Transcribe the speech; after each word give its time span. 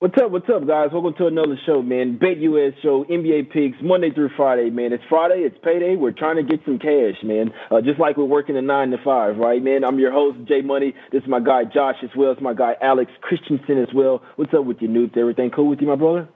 What's 0.00 0.16
up? 0.16 0.30
What's 0.30 0.48
up, 0.48 0.66
guys? 0.66 0.88
Welcome 0.94 1.12
to 1.18 1.26
another 1.26 1.60
show, 1.66 1.82
man. 1.82 2.16
Bet 2.16 2.38
US 2.38 2.72
show, 2.82 3.04
NBA 3.04 3.52
picks, 3.52 3.76
Monday 3.82 4.10
through 4.10 4.30
Friday, 4.34 4.70
man. 4.70 4.94
It's 4.94 5.04
Friday, 5.10 5.42
it's 5.44 5.58
payday. 5.62 5.94
We're 5.94 6.10
trying 6.10 6.36
to 6.36 6.42
get 6.42 6.64
some 6.64 6.78
cash, 6.78 7.20
man. 7.22 7.52
Uh, 7.70 7.82
just 7.82 8.00
like 8.00 8.16
we're 8.16 8.24
working 8.24 8.56
a 8.56 8.62
nine 8.62 8.92
to 8.92 8.96
five, 9.04 9.36
right, 9.36 9.62
man? 9.62 9.84
I'm 9.84 9.98
your 9.98 10.10
host, 10.10 10.38
Jay 10.48 10.62
Money. 10.62 10.94
This 11.12 11.22
is 11.22 11.28
my 11.28 11.38
guy 11.38 11.64
Josh 11.64 11.96
as 12.02 12.08
well. 12.16 12.32
It's 12.32 12.40
my 12.40 12.54
guy 12.54 12.76
Alex 12.80 13.12
Christensen 13.20 13.76
as 13.76 13.92
well. 13.94 14.22
What's 14.36 14.54
up 14.54 14.64
with 14.64 14.78
you, 14.80 14.88
Newt? 14.88 15.18
Everything 15.18 15.50
cool 15.50 15.68
with 15.68 15.82
you, 15.82 15.88
my 15.88 15.96
brother? 15.96 16.30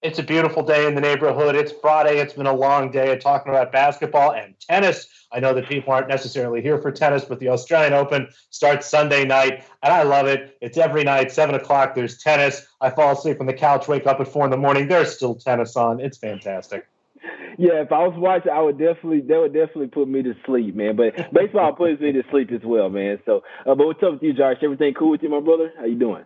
It's 0.00 0.20
a 0.20 0.22
beautiful 0.22 0.62
day 0.62 0.86
in 0.86 0.94
the 0.94 1.00
neighborhood. 1.00 1.56
It's 1.56 1.72
Friday. 1.72 2.18
It's 2.20 2.32
been 2.32 2.46
a 2.46 2.54
long 2.54 2.92
day 2.92 3.12
of 3.12 3.18
talking 3.18 3.50
about 3.50 3.72
basketball 3.72 4.32
and 4.32 4.54
tennis. 4.60 5.08
I 5.32 5.40
know 5.40 5.52
that 5.54 5.68
people 5.68 5.92
aren't 5.92 6.06
necessarily 6.06 6.62
here 6.62 6.78
for 6.78 6.92
tennis, 6.92 7.24
but 7.24 7.40
the 7.40 7.48
Australian 7.48 7.94
Open 7.94 8.28
starts 8.50 8.86
Sunday 8.86 9.24
night, 9.24 9.64
and 9.82 9.92
I 9.92 10.04
love 10.04 10.28
it. 10.28 10.56
It's 10.60 10.78
every 10.78 11.02
night, 11.02 11.32
seven 11.32 11.56
o'clock. 11.56 11.96
There's 11.96 12.16
tennis. 12.16 12.64
I 12.80 12.90
fall 12.90 13.12
asleep 13.12 13.40
on 13.40 13.46
the 13.46 13.52
couch, 13.52 13.88
wake 13.88 14.06
up 14.06 14.20
at 14.20 14.28
four 14.28 14.44
in 14.44 14.52
the 14.52 14.56
morning. 14.56 14.86
There's 14.86 15.12
still 15.12 15.34
tennis 15.34 15.74
on. 15.74 15.98
It's 15.98 16.16
fantastic. 16.16 16.86
Yeah, 17.58 17.82
if 17.82 17.90
I 17.90 18.06
was 18.06 18.14
watching, 18.16 18.52
I 18.52 18.60
would 18.60 18.78
definitely 18.78 19.22
that 19.22 19.40
would 19.40 19.52
definitely 19.52 19.88
put 19.88 20.06
me 20.06 20.22
to 20.22 20.34
sleep, 20.46 20.76
man. 20.76 20.94
But 20.94 21.16
baseball 21.32 21.72
puts 21.76 22.00
me 22.00 22.12
to 22.12 22.22
sleep 22.30 22.52
as 22.52 22.62
well, 22.64 22.88
man. 22.88 23.18
So, 23.26 23.42
uh, 23.66 23.74
but 23.74 23.88
what's 23.88 24.02
up 24.04 24.12
with 24.12 24.22
you, 24.22 24.32
Josh? 24.32 24.58
Everything 24.62 24.94
cool 24.94 25.10
with 25.10 25.24
you, 25.24 25.28
my 25.28 25.40
brother? 25.40 25.72
How 25.76 25.86
you 25.86 25.96
doing? 25.96 26.24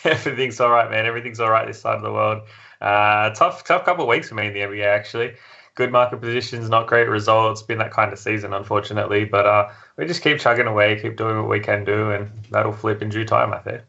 Everything's 0.04 0.60
all 0.60 0.70
right, 0.70 0.90
man. 0.90 1.06
Everything's 1.06 1.40
all 1.40 1.50
right 1.50 1.66
this 1.66 1.80
side 1.80 1.96
of 1.96 2.02
the 2.02 2.12
world. 2.12 2.42
Uh, 2.80 3.30
tough, 3.30 3.64
tough 3.64 3.84
couple 3.84 4.04
of 4.04 4.08
weeks 4.08 4.28
for 4.28 4.34
me 4.34 4.46
in 4.46 4.54
the 4.54 4.60
NBA, 4.60 4.86
actually. 4.86 5.34
Good 5.74 5.92
market 5.92 6.20
positions, 6.20 6.68
not 6.68 6.86
great 6.86 7.08
results. 7.08 7.62
Been 7.62 7.78
that 7.78 7.92
kind 7.92 8.12
of 8.12 8.18
season, 8.18 8.52
unfortunately. 8.54 9.24
But 9.24 9.46
uh, 9.46 9.68
we 9.96 10.06
just 10.06 10.22
keep 10.22 10.38
chugging 10.38 10.66
away, 10.66 11.00
keep 11.00 11.16
doing 11.16 11.36
what 11.36 11.48
we 11.48 11.60
can 11.60 11.84
do, 11.84 12.10
and 12.10 12.30
that'll 12.50 12.72
flip 12.72 13.02
in 13.02 13.10
due 13.10 13.24
time, 13.24 13.52
I 13.52 13.58
think. 13.58 13.82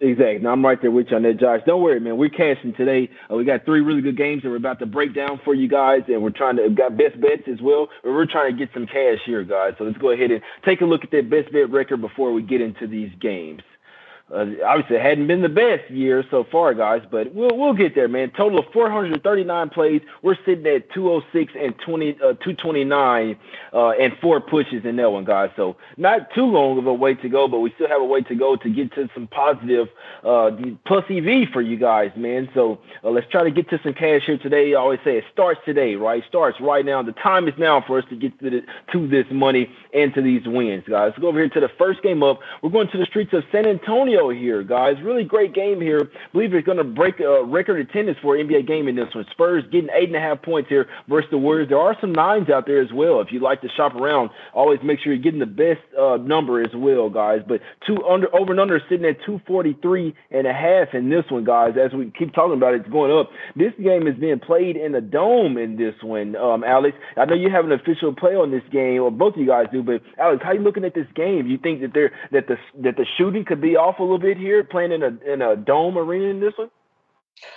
Exactly. 0.00 0.46
I'm 0.46 0.64
right 0.64 0.80
there 0.82 0.90
with 0.90 1.06
you 1.10 1.16
on 1.16 1.22
that, 1.22 1.38
Josh. 1.38 1.60
Don't 1.64 1.80
worry, 1.80 2.00
man. 2.00 2.18
We're 2.18 2.28
cashing 2.28 2.74
today. 2.74 3.08
Uh, 3.30 3.36
we 3.36 3.44
got 3.44 3.64
three 3.64 3.80
really 3.80 4.02
good 4.02 4.18
games 4.18 4.42
that 4.42 4.50
we're 4.50 4.56
about 4.56 4.80
to 4.80 4.86
break 4.86 5.14
down 5.14 5.40
for 5.44 5.54
you 5.54 5.68
guys, 5.68 6.02
and 6.08 6.22
we're 6.22 6.30
trying 6.30 6.56
to 6.56 6.68
got 6.68 6.96
best 6.96 7.18
bets 7.20 7.44
as 7.50 7.60
well. 7.62 7.88
We're 8.02 8.26
trying 8.26 8.52
to 8.52 8.58
get 8.58 8.74
some 8.74 8.86
cash 8.86 9.20
here, 9.24 9.44
guys. 9.44 9.74
So 9.78 9.84
let's 9.84 9.96
go 9.98 10.10
ahead 10.10 10.30
and 10.30 10.42
take 10.64 10.82
a 10.82 10.84
look 10.84 11.04
at 11.04 11.10
that 11.12 11.30
best 11.30 11.52
bet 11.52 11.70
record 11.70 12.00
before 12.00 12.32
we 12.32 12.42
get 12.42 12.60
into 12.60 12.86
these 12.86 13.12
games. 13.20 13.62
Uh, 14.32 14.46
obviously, 14.66 14.96
it 14.96 15.02
hadn't 15.02 15.26
been 15.26 15.42
the 15.42 15.50
best 15.50 15.90
year 15.90 16.24
so 16.30 16.46
far, 16.50 16.72
guys, 16.72 17.02
but 17.10 17.34
we'll 17.34 17.54
we'll 17.58 17.74
get 17.74 17.94
there, 17.94 18.08
man. 18.08 18.30
Total 18.34 18.58
of 18.58 18.64
439 18.72 19.68
plays. 19.68 20.00
We're 20.22 20.36
sitting 20.46 20.66
at 20.66 20.90
206 20.94 21.52
and 21.60 21.74
20, 21.78 22.12
uh, 22.14 22.16
229, 22.18 23.36
uh, 23.74 23.90
and 23.90 24.14
four 24.22 24.40
pushes 24.40 24.86
in 24.86 24.96
that 24.96 25.12
one, 25.12 25.24
guys. 25.24 25.50
So 25.56 25.76
not 25.98 26.32
too 26.34 26.46
long 26.46 26.78
of 26.78 26.86
a 26.86 26.94
way 26.94 27.14
to 27.16 27.28
go, 27.28 27.48
but 27.48 27.60
we 27.60 27.70
still 27.74 27.88
have 27.88 28.00
a 28.00 28.04
way 28.04 28.22
to 28.22 28.34
go 28.34 28.56
to 28.56 28.70
get 28.70 28.94
to 28.94 29.10
some 29.12 29.26
positive 29.26 29.88
uh, 30.24 30.52
plus 30.86 31.04
EV 31.10 31.50
for 31.52 31.60
you 31.60 31.76
guys, 31.76 32.10
man. 32.16 32.48
So 32.54 32.78
uh, 33.04 33.10
let's 33.10 33.30
try 33.30 33.44
to 33.44 33.50
get 33.50 33.68
to 33.70 33.80
some 33.84 33.92
cash 33.92 34.22
here 34.24 34.38
today. 34.38 34.72
I 34.72 34.78
always 34.78 35.00
say 35.04 35.18
it 35.18 35.24
starts 35.34 35.60
today, 35.66 35.96
right? 35.96 36.22
It 36.22 36.28
Starts 36.28 36.58
right 36.62 36.84
now. 36.84 37.02
The 37.02 37.12
time 37.12 37.46
is 37.46 37.54
now 37.58 37.84
for 37.86 37.98
us 37.98 38.04
to 38.08 38.16
get 38.16 38.38
to, 38.40 38.48
the, 38.48 38.62
to 38.92 39.06
this 39.06 39.26
money 39.30 39.70
and 39.92 40.14
to 40.14 40.22
these 40.22 40.42
wins, 40.46 40.84
guys. 40.88 41.08
Let's 41.10 41.18
go 41.18 41.28
over 41.28 41.40
here 41.40 41.50
to 41.50 41.60
the 41.60 41.70
first 41.76 42.02
game 42.02 42.22
up. 42.22 42.40
We're 42.62 42.70
going 42.70 42.88
to 42.88 42.98
the 42.98 43.06
streets 43.06 43.34
of 43.34 43.44
San 43.52 43.66
Antonio 43.66 44.13
here, 44.14 44.62
guys. 44.62 44.96
Really 45.02 45.24
great 45.24 45.54
game 45.54 45.80
here. 45.80 46.10
Believe 46.32 46.54
it's 46.54 46.66
going 46.66 46.78
to 46.78 46.84
break 46.84 47.20
a 47.20 47.44
record 47.44 47.80
attendance 47.80 48.18
for 48.22 48.36
an 48.36 48.46
NBA 48.46 48.66
game 48.66 48.88
in 48.88 48.96
this 48.96 49.14
one. 49.14 49.26
Spurs 49.30 49.64
getting 49.72 49.90
eight 49.94 50.08
and 50.08 50.16
a 50.16 50.20
half 50.20 50.42
points 50.42 50.68
here 50.68 50.88
versus 51.08 51.30
the 51.30 51.38
Warriors. 51.38 51.68
There 51.68 51.78
are 51.78 51.96
some 52.00 52.12
nines 52.12 52.50
out 52.50 52.66
there 52.66 52.80
as 52.80 52.92
well. 52.92 53.20
If 53.20 53.32
you 53.32 53.40
like 53.40 53.60
to 53.62 53.68
shop 53.76 53.94
around, 53.94 54.30
always 54.52 54.80
make 54.82 55.00
sure 55.00 55.12
you're 55.12 55.22
getting 55.22 55.40
the 55.40 55.46
best 55.46 55.80
uh, 55.98 56.16
number 56.18 56.60
as 56.60 56.74
well, 56.74 57.10
guys. 57.10 57.40
But 57.46 57.60
two 57.86 58.04
under 58.04 58.34
over 58.34 58.52
and 58.52 58.60
under 58.60 58.80
sitting 58.88 59.06
at 59.06 59.18
243 59.26 60.14
and 60.30 60.46
a 60.46 60.52
half 60.52 60.94
in 60.94 61.10
this 61.10 61.24
one, 61.30 61.44
guys. 61.44 61.74
As 61.82 61.92
we 61.92 62.12
keep 62.16 62.32
talking 62.34 62.54
about 62.56 62.74
it, 62.74 62.82
it's 62.82 62.90
going 62.90 63.12
up. 63.12 63.30
This 63.56 63.72
game 63.82 64.06
is 64.06 64.16
being 64.16 64.40
played 64.40 64.76
in 64.76 64.94
a 64.94 65.00
dome 65.00 65.58
in 65.58 65.76
this 65.76 65.94
one, 66.02 66.36
um, 66.36 66.64
Alex. 66.64 66.96
I 67.16 67.24
know 67.24 67.34
you 67.34 67.50
have 67.50 67.64
an 67.64 67.72
official 67.72 68.14
play 68.14 68.34
on 68.34 68.50
this 68.50 68.62
game, 68.70 69.02
or 69.02 69.10
both 69.10 69.34
of 69.34 69.40
you 69.40 69.46
guys 69.46 69.66
do. 69.72 69.82
But 69.82 70.02
Alex, 70.18 70.42
how 70.44 70.52
you 70.52 70.60
looking 70.60 70.84
at 70.84 70.94
this 70.94 71.06
game? 71.14 71.46
You 71.46 71.58
think 71.58 71.80
that 71.80 71.94
there 71.94 72.12
that 72.32 72.46
the 72.46 72.56
that 72.82 72.96
the 72.96 73.06
shooting 73.16 73.44
could 73.44 73.60
be 73.60 73.76
off 73.76 73.98
a 73.98 74.03
little 74.04 74.18
bit 74.18 74.38
here, 74.38 74.64
playing 74.64 74.92
in 74.92 75.02
a 75.02 75.32
in 75.32 75.42
a 75.42 75.56
dome 75.56 75.98
arena 75.98 76.26
in 76.26 76.40
this 76.40 76.54
one? 76.56 76.70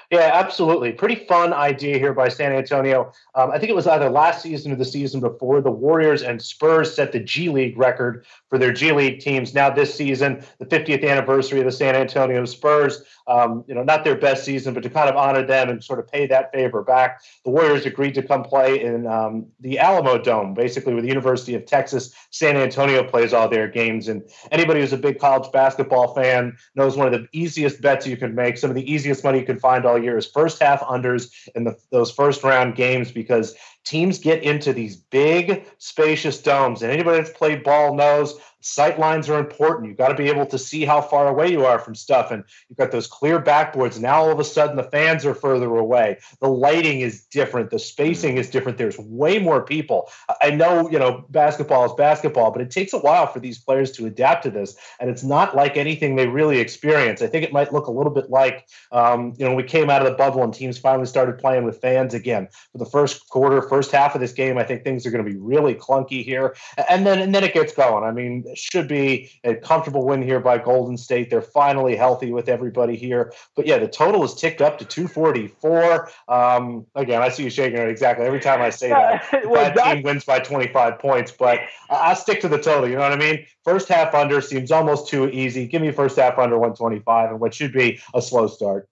Yeah, 0.09 0.31
absolutely. 0.33 0.93
Pretty 0.93 1.25
fun 1.25 1.51
idea 1.51 1.97
here 1.97 2.13
by 2.13 2.29
San 2.29 2.53
Antonio. 2.53 3.11
Um, 3.35 3.51
I 3.51 3.59
think 3.59 3.69
it 3.69 3.75
was 3.75 3.88
either 3.88 4.09
last 4.09 4.41
season 4.41 4.71
or 4.71 4.75
the 4.75 4.85
season 4.85 5.19
before. 5.19 5.61
The 5.61 5.71
Warriors 5.71 6.23
and 6.23 6.41
Spurs 6.41 6.95
set 6.95 7.11
the 7.11 7.19
G 7.19 7.49
League 7.49 7.77
record 7.77 8.25
for 8.49 8.57
their 8.57 8.71
G 8.71 8.93
League 8.93 9.19
teams. 9.19 9.53
Now 9.53 9.69
this 9.69 9.93
season, 9.93 10.45
the 10.59 10.66
50th 10.66 11.07
anniversary 11.07 11.59
of 11.59 11.66
the 11.66 11.71
San 11.73 11.95
Antonio 11.95 12.45
Spurs. 12.45 13.03
Um, 13.27 13.66
you 13.67 13.75
know, 13.75 13.83
not 13.83 14.05
their 14.05 14.16
best 14.16 14.45
season, 14.45 14.73
but 14.73 14.83
to 14.83 14.89
kind 14.89 15.09
of 15.09 15.17
honor 15.17 15.45
them 15.45 15.67
and 15.67 15.83
sort 15.83 15.99
of 15.99 16.07
pay 16.07 16.25
that 16.27 16.53
favor 16.53 16.81
back, 16.81 17.21
the 17.43 17.51
Warriors 17.51 17.85
agreed 17.85 18.16
to 18.16 18.23
come 18.23 18.41
play 18.41 18.81
in 18.81 19.05
um, 19.05 19.47
the 19.59 19.75
Alamodome, 19.81 20.55
basically 20.55 20.93
where 20.93 21.01
the 21.01 21.09
University 21.09 21.53
of 21.53 21.66
Texas 21.66 22.16
San 22.31 22.55
Antonio 22.55 23.03
plays 23.03 23.33
all 23.33 23.49
their 23.49 23.67
games. 23.67 24.07
And 24.07 24.23
anybody 24.53 24.79
who's 24.79 24.93
a 24.93 24.97
big 24.97 25.19
college 25.19 25.51
basketball 25.51 26.16
fan 26.16 26.55
knows 26.75 26.95
one 26.95 27.13
of 27.13 27.19
the 27.19 27.27
easiest 27.33 27.81
bets 27.81 28.07
you 28.07 28.16
can 28.16 28.33
make, 28.33 28.57
some 28.57 28.69
of 28.69 28.77
the 28.77 28.89
easiest 28.89 29.25
money 29.25 29.39
you 29.39 29.45
can 29.45 29.59
find 29.59 29.66
all 29.85 30.01
year 30.01 30.17
is 30.17 30.25
first 30.25 30.61
half 30.61 30.81
unders 30.81 31.31
in 31.55 31.63
the, 31.63 31.75
those 31.91 32.11
first 32.11 32.44
round 32.44 32.75
games 32.75 33.11
because 33.11 33.55
teams 33.87 34.19
get 34.19 34.43
into 34.43 34.73
these 34.73 34.95
big, 34.95 35.65
spacious 35.77 36.41
domes. 36.41 36.81
And 36.81 36.91
anybody 36.91 37.17
that's 37.17 37.37
played 37.37 37.63
ball 37.63 37.95
knows 37.95 38.39
sight 38.67 38.99
lines 38.99 39.29
are 39.29 39.39
important. 39.39 39.87
You've 39.87 39.97
got 39.97 40.09
to 40.09 40.15
be 40.15 40.29
able 40.29 40.45
to 40.47 40.57
see 40.57 40.83
how 40.83 41.01
far 41.01 41.27
away 41.27 41.51
you 41.51 41.65
are 41.65 41.79
from 41.79 41.95
stuff. 41.95 42.31
And 42.31 42.43
you've 42.67 42.77
got 42.77 42.91
those 42.91 43.07
clear 43.07 43.41
backboards. 43.41 43.99
Now 43.99 44.21
all 44.21 44.31
of 44.31 44.39
a 44.39 44.43
sudden 44.43 44.75
the 44.75 44.83
fans 44.83 45.25
are 45.25 45.33
further 45.33 45.73
away. 45.77 46.17
The 46.41 46.49
lighting 46.49 47.01
is 47.01 47.23
different. 47.25 47.69
The 47.69 47.79
spacing 47.79 48.37
is 48.37 48.49
different. 48.49 48.77
There's 48.77 48.97
way 48.99 49.39
more 49.39 49.61
people. 49.61 50.09
I 50.41 50.51
know, 50.51 50.89
you 50.89 50.99
know, 50.99 51.25
basketball 51.29 51.85
is 51.85 51.93
basketball, 51.93 52.51
but 52.51 52.61
it 52.61 52.71
takes 52.71 52.93
a 52.93 52.99
while 52.99 53.27
for 53.27 53.39
these 53.39 53.59
players 53.59 53.91
to 53.93 54.05
adapt 54.05 54.43
to 54.43 54.51
this. 54.51 54.75
And 54.99 55.09
it's 55.09 55.23
not 55.23 55.55
like 55.55 55.77
anything 55.77 56.15
they 56.15 56.27
really 56.27 56.59
experience. 56.59 57.21
I 57.21 57.27
think 57.27 57.43
it 57.43 57.53
might 57.53 57.71
look 57.71 57.87
a 57.87 57.91
little 57.91 58.11
bit 58.11 58.29
like, 58.29 58.67
um, 58.91 59.33
you 59.37 59.45
know, 59.45 59.53
we 59.53 59.63
came 59.63 59.89
out 59.89 60.05
of 60.05 60.11
the 60.11 60.17
bubble 60.17 60.43
and 60.43 60.53
teams 60.53 60.77
finally 60.77 61.05
started 61.05 61.37
playing 61.37 61.63
with 61.63 61.79
fans 61.79 62.13
again. 62.13 62.47
For 62.71 62.79
the 62.79 62.85
first 62.85 63.29
quarter, 63.29 63.61
first 63.61 63.76
half 63.91 64.15
of 64.15 64.21
this 64.21 64.33
game, 64.33 64.57
I 64.57 64.63
think 64.63 64.83
things 64.83 65.05
are 65.05 65.11
going 65.11 65.23
to 65.23 65.29
be 65.29 65.38
really 65.38 65.75
clunky 65.75 66.23
here. 66.23 66.55
And 66.89 67.05
then, 67.05 67.19
and 67.19 67.33
then 67.33 67.43
it 67.43 67.53
gets 67.53 67.73
going. 67.73 68.03
I 68.03 68.11
mean, 68.11 68.45
should 68.55 68.88
be 68.88 69.31
a 69.43 69.55
comfortable 69.55 70.05
win 70.05 70.21
here 70.21 70.39
by 70.39 70.57
Golden 70.57 70.97
State. 70.97 71.29
They're 71.29 71.41
finally 71.41 71.95
healthy 71.95 72.31
with 72.31 72.49
everybody 72.49 72.95
here. 72.95 73.33
But 73.55 73.67
yeah, 73.67 73.77
the 73.77 73.87
total 73.87 74.23
is 74.23 74.33
ticked 74.33 74.61
up 74.61 74.79
to 74.79 74.85
244. 74.85 76.09
Um, 76.27 76.85
again, 76.95 77.21
I 77.21 77.29
see 77.29 77.43
you 77.43 77.49
shaking 77.49 77.79
it 77.79 77.89
exactly 77.89 78.25
every 78.25 78.39
time 78.39 78.61
I 78.61 78.69
say 78.69 78.89
that. 78.89 79.25
well, 79.45 79.73
that 79.73 79.93
team 79.93 80.03
wins 80.03 80.25
by 80.25 80.39
25 80.39 80.99
points, 80.99 81.31
but 81.31 81.59
I'll 81.89 82.16
stick 82.16 82.41
to 82.41 82.49
the 82.49 82.59
total. 82.59 82.89
You 82.89 82.95
know 82.95 83.01
what 83.01 83.13
I 83.13 83.17
mean? 83.17 83.45
First 83.63 83.87
half 83.87 84.13
under 84.13 84.41
seems 84.41 84.71
almost 84.71 85.07
too 85.07 85.29
easy. 85.29 85.67
Give 85.67 85.81
me 85.81 85.91
first 85.91 86.17
half 86.17 86.37
under 86.37 86.57
125 86.57 87.31
and 87.31 87.39
what 87.39 87.53
should 87.53 87.73
be 87.73 87.99
a 88.13 88.21
slow 88.21 88.47
start. 88.47 88.87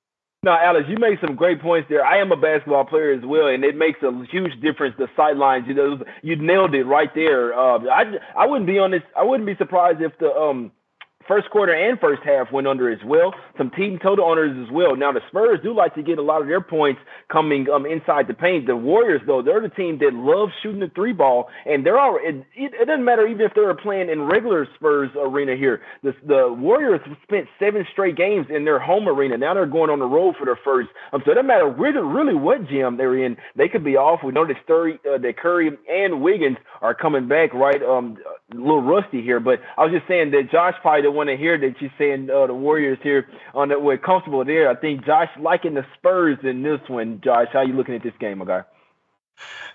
No, 0.46 0.54
Alex, 0.54 0.88
you 0.88 0.98
made 1.00 1.18
some 1.26 1.36
great 1.36 1.60
points 1.60 1.90
there. 1.90 2.06
I 2.06 2.22
am 2.22 2.32
a 2.32 2.38
basketball 2.38 2.86
player 2.86 3.14
as 3.14 3.24
well, 3.26 3.48
and 3.48 3.66
it 3.66 3.76
makes 3.76 4.04
a 4.04 4.12
huge 4.32 4.54
difference. 4.62 4.96
The 5.00 5.08
sidelines, 5.18 5.66
you 5.68 5.74
know, 5.74 5.98
you 6.22 6.38
nailed 6.38 6.76
it 6.76 6.86
right 6.86 7.10
there. 7.16 7.56
Uh, 7.56 7.80
I 7.92 8.04
I 8.38 8.48
wouldn't 8.48 8.68
be 8.68 8.80
on 8.80 8.92
this. 8.92 9.02
I 9.18 9.24
wouldn't 9.24 9.48
be 9.48 9.58
surprised 9.58 10.02
if 10.04 10.14
the 10.20 10.30
um 10.32 10.72
First 11.28 11.50
quarter 11.50 11.74
and 11.74 12.00
first 12.00 12.22
half 12.24 12.52
went 12.52 12.68
under 12.68 12.92
as 12.92 13.00
well. 13.04 13.34
Some 13.58 13.72
team 13.72 13.98
total 14.02 14.26
owners 14.26 14.56
as 14.64 14.72
well. 14.72 14.96
Now 14.96 15.12
the 15.12 15.22
Spurs 15.30 15.60
do 15.64 15.74
like 15.74 15.96
to 15.96 16.04
get 16.04 16.20
a 16.20 16.22
lot 16.22 16.42
of 16.42 16.48
their 16.48 16.62
points 16.62 17.02
coming 17.32 17.68
um, 17.74 17.86
inside 17.86 18.28
the 18.28 18.36
paint. 18.36 18.68
The 18.68 18.76
Warriors 18.76 19.22
though, 19.26 19.42
they're 19.42 19.62
the 19.62 19.70
team 19.70 19.98
that 20.00 20.14
loves 20.14 20.52
shooting 20.62 20.82
the 20.82 20.92
three 20.94 21.14
ball, 21.14 21.48
and 21.66 21.86
they're 21.86 21.98
all. 21.98 22.20
It, 22.22 22.36
it, 22.56 22.74
it 22.80 22.86
doesn't 22.86 23.04
matter 23.04 23.26
even 23.26 23.42
if 23.42 23.54
they're 23.56 23.74
playing 23.74 24.10
in 24.10 24.22
regular 24.24 24.68
Spurs 24.76 25.10
arena 25.18 25.56
here. 25.56 25.82
The 26.04 26.14
the 26.28 26.54
Warriors 26.54 27.02
spent 27.24 27.48
seven 27.60 27.86
straight 27.92 28.16
games 28.16 28.48
in 28.50 28.66
their 28.66 28.80
home 28.80 29.08
arena. 29.08 29.38
Now 29.38 29.56
they're 29.56 29.66
going 29.66 29.90
on 29.90 30.00
the 30.00 30.06
road 30.06 30.36
for 30.38 30.46
their 30.46 30.60
first. 30.64 30.90
Um, 31.12 31.22
so 31.26 31.32
it 31.32 31.36
doesn't 31.36 31.48
matter 31.48 31.68
really, 31.68 32.02
really 32.02 32.36
what 32.36 32.70
gym 32.70 32.98
they're 32.98 33.18
in. 33.26 33.38
They 33.56 33.68
could 33.68 33.84
be 33.84 33.98
off. 33.98 34.20
We 34.24 34.32
know 34.32 34.46
that 34.46 34.56
Curry, 34.68 35.00
uh, 35.10 35.18
that 35.18 35.38
Curry 35.38 35.72
and 35.90 36.22
Wiggins 36.22 36.58
are 36.82 36.94
coming 36.94 37.28
back 37.28 37.54
right. 37.54 37.82
Um, 37.82 38.18
a 38.52 38.56
little 38.56 38.82
rusty 38.82 39.24
here, 39.24 39.40
but 39.40 39.60
I 39.78 39.84
was 39.84 39.92
just 39.92 40.08
saying 40.08 40.32
that 40.32 40.52
Josh 40.52 40.76
probably 40.82 41.15
want 41.16 41.30
to 41.30 41.38
hear 41.38 41.58
that 41.58 41.76
you're 41.80 41.92
saying 41.98 42.30
uh, 42.30 42.48
the 42.48 42.54
Warriors 42.54 43.00
here 43.02 43.28
on 43.54 43.70
that 43.70 43.82
we're 43.82 43.98
comfortable 43.98 44.44
there. 44.46 44.70
I 44.70 44.76
think 44.76 45.06
Josh 45.06 45.30
liking 45.40 45.74
the 45.74 45.86
Spurs 45.98 46.38
in 46.44 46.62
this 46.64 46.80
one. 46.88 47.22
Josh, 47.24 47.48
how 47.54 47.62
you 47.62 47.74
looking 47.74 47.96
at 47.96 48.04
this 48.04 48.14
game, 48.20 48.40
my 48.40 48.46
guy? 48.46 48.62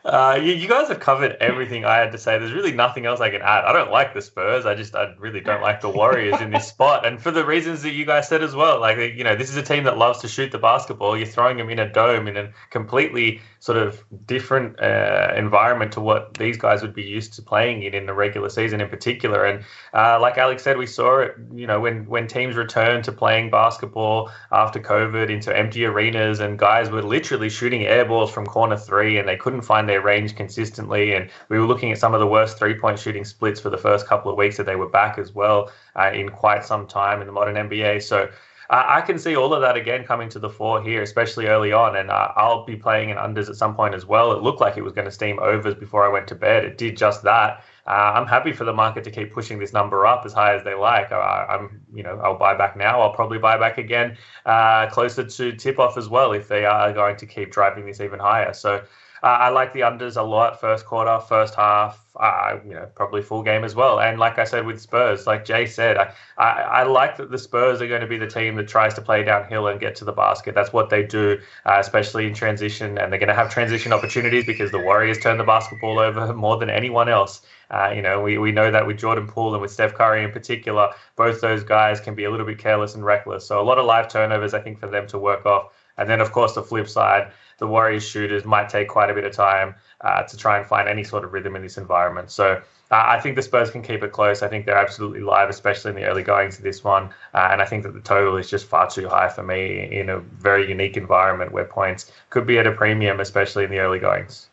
Uh, 0.04 0.40
you, 0.42 0.52
you, 0.54 0.66
guys 0.66 0.88
have 0.88 0.98
covered 0.98 1.36
everything 1.40 1.84
I 1.84 1.98
had 1.98 2.12
to 2.12 2.18
say. 2.18 2.38
There's 2.38 2.52
really 2.52 2.72
nothing 2.72 3.04
else 3.04 3.20
I 3.20 3.28
can 3.28 3.42
add. 3.42 3.64
I 3.66 3.72
don't 3.72 3.90
like 3.90 4.14
the 4.14 4.22
Spurs. 4.22 4.64
I 4.64 4.74
just 4.74 4.94
I 4.94 5.12
really 5.18 5.40
don't 5.40 5.60
like 5.60 5.82
the 5.82 5.90
Warriors 5.90 6.40
in 6.40 6.50
this 6.50 6.66
spot, 6.68 7.04
and 7.04 7.20
for 7.20 7.30
the 7.30 7.44
reasons 7.44 7.82
that 7.82 7.92
you 7.92 8.06
guys 8.06 8.26
said 8.26 8.42
as 8.42 8.54
well. 8.54 8.80
Like 8.80 8.96
you 8.96 9.24
know, 9.24 9.36
this 9.36 9.50
is 9.50 9.56
a 9.56 9.62
team 9.62 9.84
that 9.84 9.98
loves 9.98 10.20
to 10.20 10.28
shoot 10.28 10.52
the 10.52 10.58
basketball. 10.58 11.18
You're 11.18 11.26
throwing 11.26 11.58
them 11.58 11.68
in 11.68 11.78
a 11.78 11.92
dome 11.92 12.28
in 12.28 12.36
a 12.38 12.50
completely 12.70 13.42
sort 13.58 13.76
of 13.76 14.02
different 14.26 14.80
uh, 14.80 15.34
environment 15.36 15.92
to 15.92 16.00
what 16.00 16.32
these 16.34 16.56
guys 16.56 16.80
would 16.80 16.94
be 16.94 17.02
used 17.02 17.34
to 17.34 17.42
playing 17.42 17.82
in 17.82 17.92
in 17.92 18.06
the 18.06 18.14
regular 18.14 18.48
season 18.48 18.80
in 18.80 18.88
particular. 18.88 19.44
And 19.44 19.62
uh, 19.92 20.18
like 20.18 20.38
Alex 20.38 20.62
said, 20.62 20.78
we 20.78 20.86
saw 20.86 21.20
it. 21.20 21.34
You 21.52 21.66
know, 21.66 21.78
when 21.78 22.06
when 22.06 22.26
teams 22.26 22.56
returned 22.56 23.04
to 23.04 23.12
playing 23.12 23.50
basketball 23.50 24.30
after 24.50 24.80
COVID 24.80 25.28
into 25.28 25.54
empty 25.54 25.84
arenas, 25.84 26.40
and 26.40 26.58
guys 26.58 26.88
were 26.88 27.02
literally 27.02 27.50
shooting 27.50 27.82
air 27.82 28.06
balls 28.06 28.30
from 28.30 28.46
corner 28.46 28.78
three, 28.78 29.18
and 29.18 29.28
they 29.28 29.36
couldn't 29.50 29.62
find 29.62 29.88
their 29.88 30.00
range 30.00 30.36
consistently. 30.36 31.14
And 31.14 31.28
we 31.48 31.58
were 31.58 31.66
looking 31.66 31.90
at 31.90 31.98
some 31.98 32.14
of 32.14 32.20
the 32.20 32.26
worst 32.26 32.56
three 32.56 32.74
point 32.74 33.00
shooting 33.00 33.24
splits 33.24 33.58
for 33.58 33.68
the 33.68 33.76
first 33.76 34.06
couple 34.06 34.30
of 34.30 34.38
weeks 34.38 34.56
that 34.58 34.66
they 34.66 34.76
were 34.76 34.88
back 34.88 35.18
as 35.18 35.34
well 35.34 35.72
uh, 35.96 36.12
in 36.14 36.28
quite 36.28 36.64
some 36.64 36.86
time 36.86 37.20
in 37.20 37.26
the 37.26 37.32
modern 37.32 37.56
NBA. 37.56 38.02
So 38.02 38.28
I 38.72 39.00
can 39.00 39.18
see 39.18 39.34
all 39.34 39.52
of 39.52 39.62
that 39.62 39.76
again 39.76 40.04
coming 40.04 40.28
to 40.28 40.38
the 40.38 40.48
fore 40.48 40.80
here, 40.80 41.02
especially 41.02 41.46
early 41.46 41.72
on. 41.72 41.96
And 41.96 42.08
uh, 42.08 42.28
I'll 42.36 42.64
be 42.64 42.76
playing 42.76 43.10
in 43.10 43.16
unders 43.16 43.48
at 43.48 43.56
some 43.56 43.74
point 43.74 43.96
as 43.96 44.06
well. 44.06 44.30
It 44.30 44.44
looked 44.44 44.60
like 44.60 44.76
it 44.76 44.82
was 44.82 44.92
going 44.92 45.06
to 45.06 45.10
steam 45.10 45.40
overs 45.40 45.74
before 45.74 46.06
I 46.06 46.08
went 46.08 46.28
to 46.28 46.36
bed. 46.36 46.64
It 46.64 46.78
did 46.78 46.96
just 46.96 47.24
that. 47.24 47.64
Uh, 47.88 48.12
I'm 48.14 48.28
happy 48.28 48.52
for 48.52 48.62
the 48.62 48.72
market 48.72 49.02
to 49.02 49.10
keep 49.10 49.32
pushing 49.32 49.58
this 49.58 49.72
number 49.72 50.06
up 50.06 50.24
as 50.24 50.32
high 50.32 50.54
as 50.54 50.62
they 50.62 50.74
like. 50.74 51.10
Uh, 51.10 51.16
I'm, 51.16 51.80
you 51.92 52.04
know, 52.04 52.20
I'll 52.22 52.38
buy 52.38 52.56
back 52.56 52.76
now. 52.76 53.00
I'll 53.00 53.12
probably 53.12 53.38
buy 53.38 53.58
back 53.58 53.78
again 53.78 54.16
uh, 54.46 54.88
closer 54.88 55.24
to 55.24 55.52
tip 55.56 55.80
off 55.80 55.98
as 55.98 56.08
well 56.08 56.32
if 56.32 56.46
they 56.46 56.64
are 56.64 56.92
going 56.92 57.16
to 57.16 57.26
keep 57.26 57.50
driving 57.50 57.86
this 57.86 58.00
even 58.00 58.20
higher. 58.20 58.52
So 58.52 58.84
uh, 59.22 59.26
I 59.26 59.48
like 59.50 59.72
the 59.72 59.80
unders 59.80 60.16
a 60.16 60.22
lot. 60.22 60.60
First 60.60 60.86
quarter, 60.86 61.20
first 61.20 61.54
half, 61.54 62.02
uh, 62.16 62.58
you 62.64 62.72
know, 62.72 62.88
probably 62.94 63.22
full 63.22 63.42
game 63.42 63.64
as 63.64 63.74
well. 63.74 64.00
And 64.00 64.18
like 64.18 64.38
I 64.38 64.44
said 64.44 64.64
with 64.64 64.80
Spurs, 64.80 65.26
like 65.26 65.44
Jay 65.44 65.66
said, 65.66 65.98
I, 65.98 66.12
I, 66.38 66.48
I, 66.48 66.82
like 66.84 67.16
that 67.18 67.30
the 67.30 67.38
Spurs 67.38 67.82
are 67.82 67.86
going 67.86 68.00
to 68.00 68.06
be 68.06 68.16
the 68.16 68.26
team 68.26 68.56
that 68.56 68.68
tries 68.68 68.94
to 68.94 69.02
play 69.02 69.22
downhill 69.22 69.66
and 69.68 69.78
get 69.78 69.94
to 69.96 70.04
the 70.04 70.12
basket. 70.12 70.54
That's 70.54 70.72
what 70.72 70.88
they 70.88 71.02
do, 71.02 71.38
uh, 71.66 71.76
especially 71.78 72.26
in 72.26 72.34
transition. 72.34 72.98
And 72.98 73.12
they're 73.12 73.20
going 73.20 73.28
to 73.28 73.34
have 73.34 73.50
transition 73.50 73.92
opportunities 73.92 74.46
because 74.46 74.70
the 74.70 74.78
Warriors 74.78 75.18
turn 75.18 75.38
the 75.38 75.44
basketball 75.44 75.98
over 75.98 76.32
more 76.34 76.56
than 76.56 76.70
anyone 76.70 77.08
else. 77.08 77.42
Uh, 77.70 77.92
you 77.94 78.02
know, 78.02 78.20
we, 78.20 78.38
we 78.38 78.52
know 78.52 78.70
that 78.70 78.86
with 78.86 78.98
Jordan 78.98 79.28
Poole 79.28 79.52
and 79.52 79.62
with 79.62 79.70
Steph 79.70 79.94
Curry 79.94 80.24
in 80.24 80.32
particular, 80.32 80.90
both 81.16 81.40
those 81.40 81.62
guys 81.62 82.00
can 82.00 82.14
be 82.14 82.24
a 82.24 82.30
little 82.30 82.46
bit 82.46 82.58
careless 82.58 82.94
and 82.94 83.04
reckless. 83.04 83.46
So 83.46 83.60
a 83.60 83.62
lot 83.62 83.78
of 83.78 83.84
live 83.84 84.08
turnovers, 84.08 84.54
I 84.54 84.60
think, 84.60 84.78
for 84.78 84.88
them 84.88 85.06
to 85.08 85.18
work 85.18 85.46
off. 85.46 85.72
And 85.98 86.08
then, 86.08 86.20
of 86.20 86.32
course, 86.32 86.54
the 86.54 86.62
flip 86.62 86.88
side, 86.88 87.32
the 87.58 87.66
Warriors 87.66 88.06
shooters 88.06 88.44
might 88.44 88.68
take 88.68 88.88
quite 88.88 89.10
a 89.10 89.14
bit 89.14 89.24
of 89.24 89.32
time 89.32 89.74
uh, 90.00 90.22
to 90.22 90.36
try 90.36 90.58
and 90.58 90.66
find 90.66 90.88
any 90.88 91.04
sort 91.04 91.24
of 91.24 91.32
rhythm 91.32 91.56
in 91.56 91.62
this 91.62 91.76
environment. 91.76 92.30
So 92.30 92.62
uh, 92.90 93.04
I 93.06 93.20
think 93.20 93.36
the 93.36 93.42
Spurs 93.42 93.70
can 93.70 93.82
keep 93.82 94.02
it 94.02 94.12
close. 94.12 94.42
I 94.42 94.48
think 94.48 94.66
they're 94.66 94.76
absolutely 94.76 95.20
live, 95.20 95.48
especially 95.48 95.90
in 95.90 95.96
the 95.96 96.04
early 96.04 96.22
goings 96.22 96.58
of 96.58 96.64
this 96.64 96.82
one. 96.82 97.10
Uh, 97.34 97.48
and 97.52 97.62
I 97.62 97.66
think 97.66 97.82
that 97.82 97.94
the 97.94 98.00
total 98.00 98.36
is 98.36 98.50
just 98.50 98.66
far 98.66 98.88
too 98.88 99.08
high 99.08 99.28
for 99.28 99.42
me 99.42 99.88
in 99.92 100.08
a 100.08 100.18
very 100.18 100.68
unique 100.68 100.96
environment 100.96 101.52
where 101.52 101.64
points 101.64 102.10
could 102.30 102.46
be 102.46 102.58
at 102.58 102.66
a 102.66 102.72
premium, 102.72 103.20
especially 103.20 103.64
in 103.64 103.70
the 103.70 103.78
early 103.78 103.98
goings. 103.98 104.48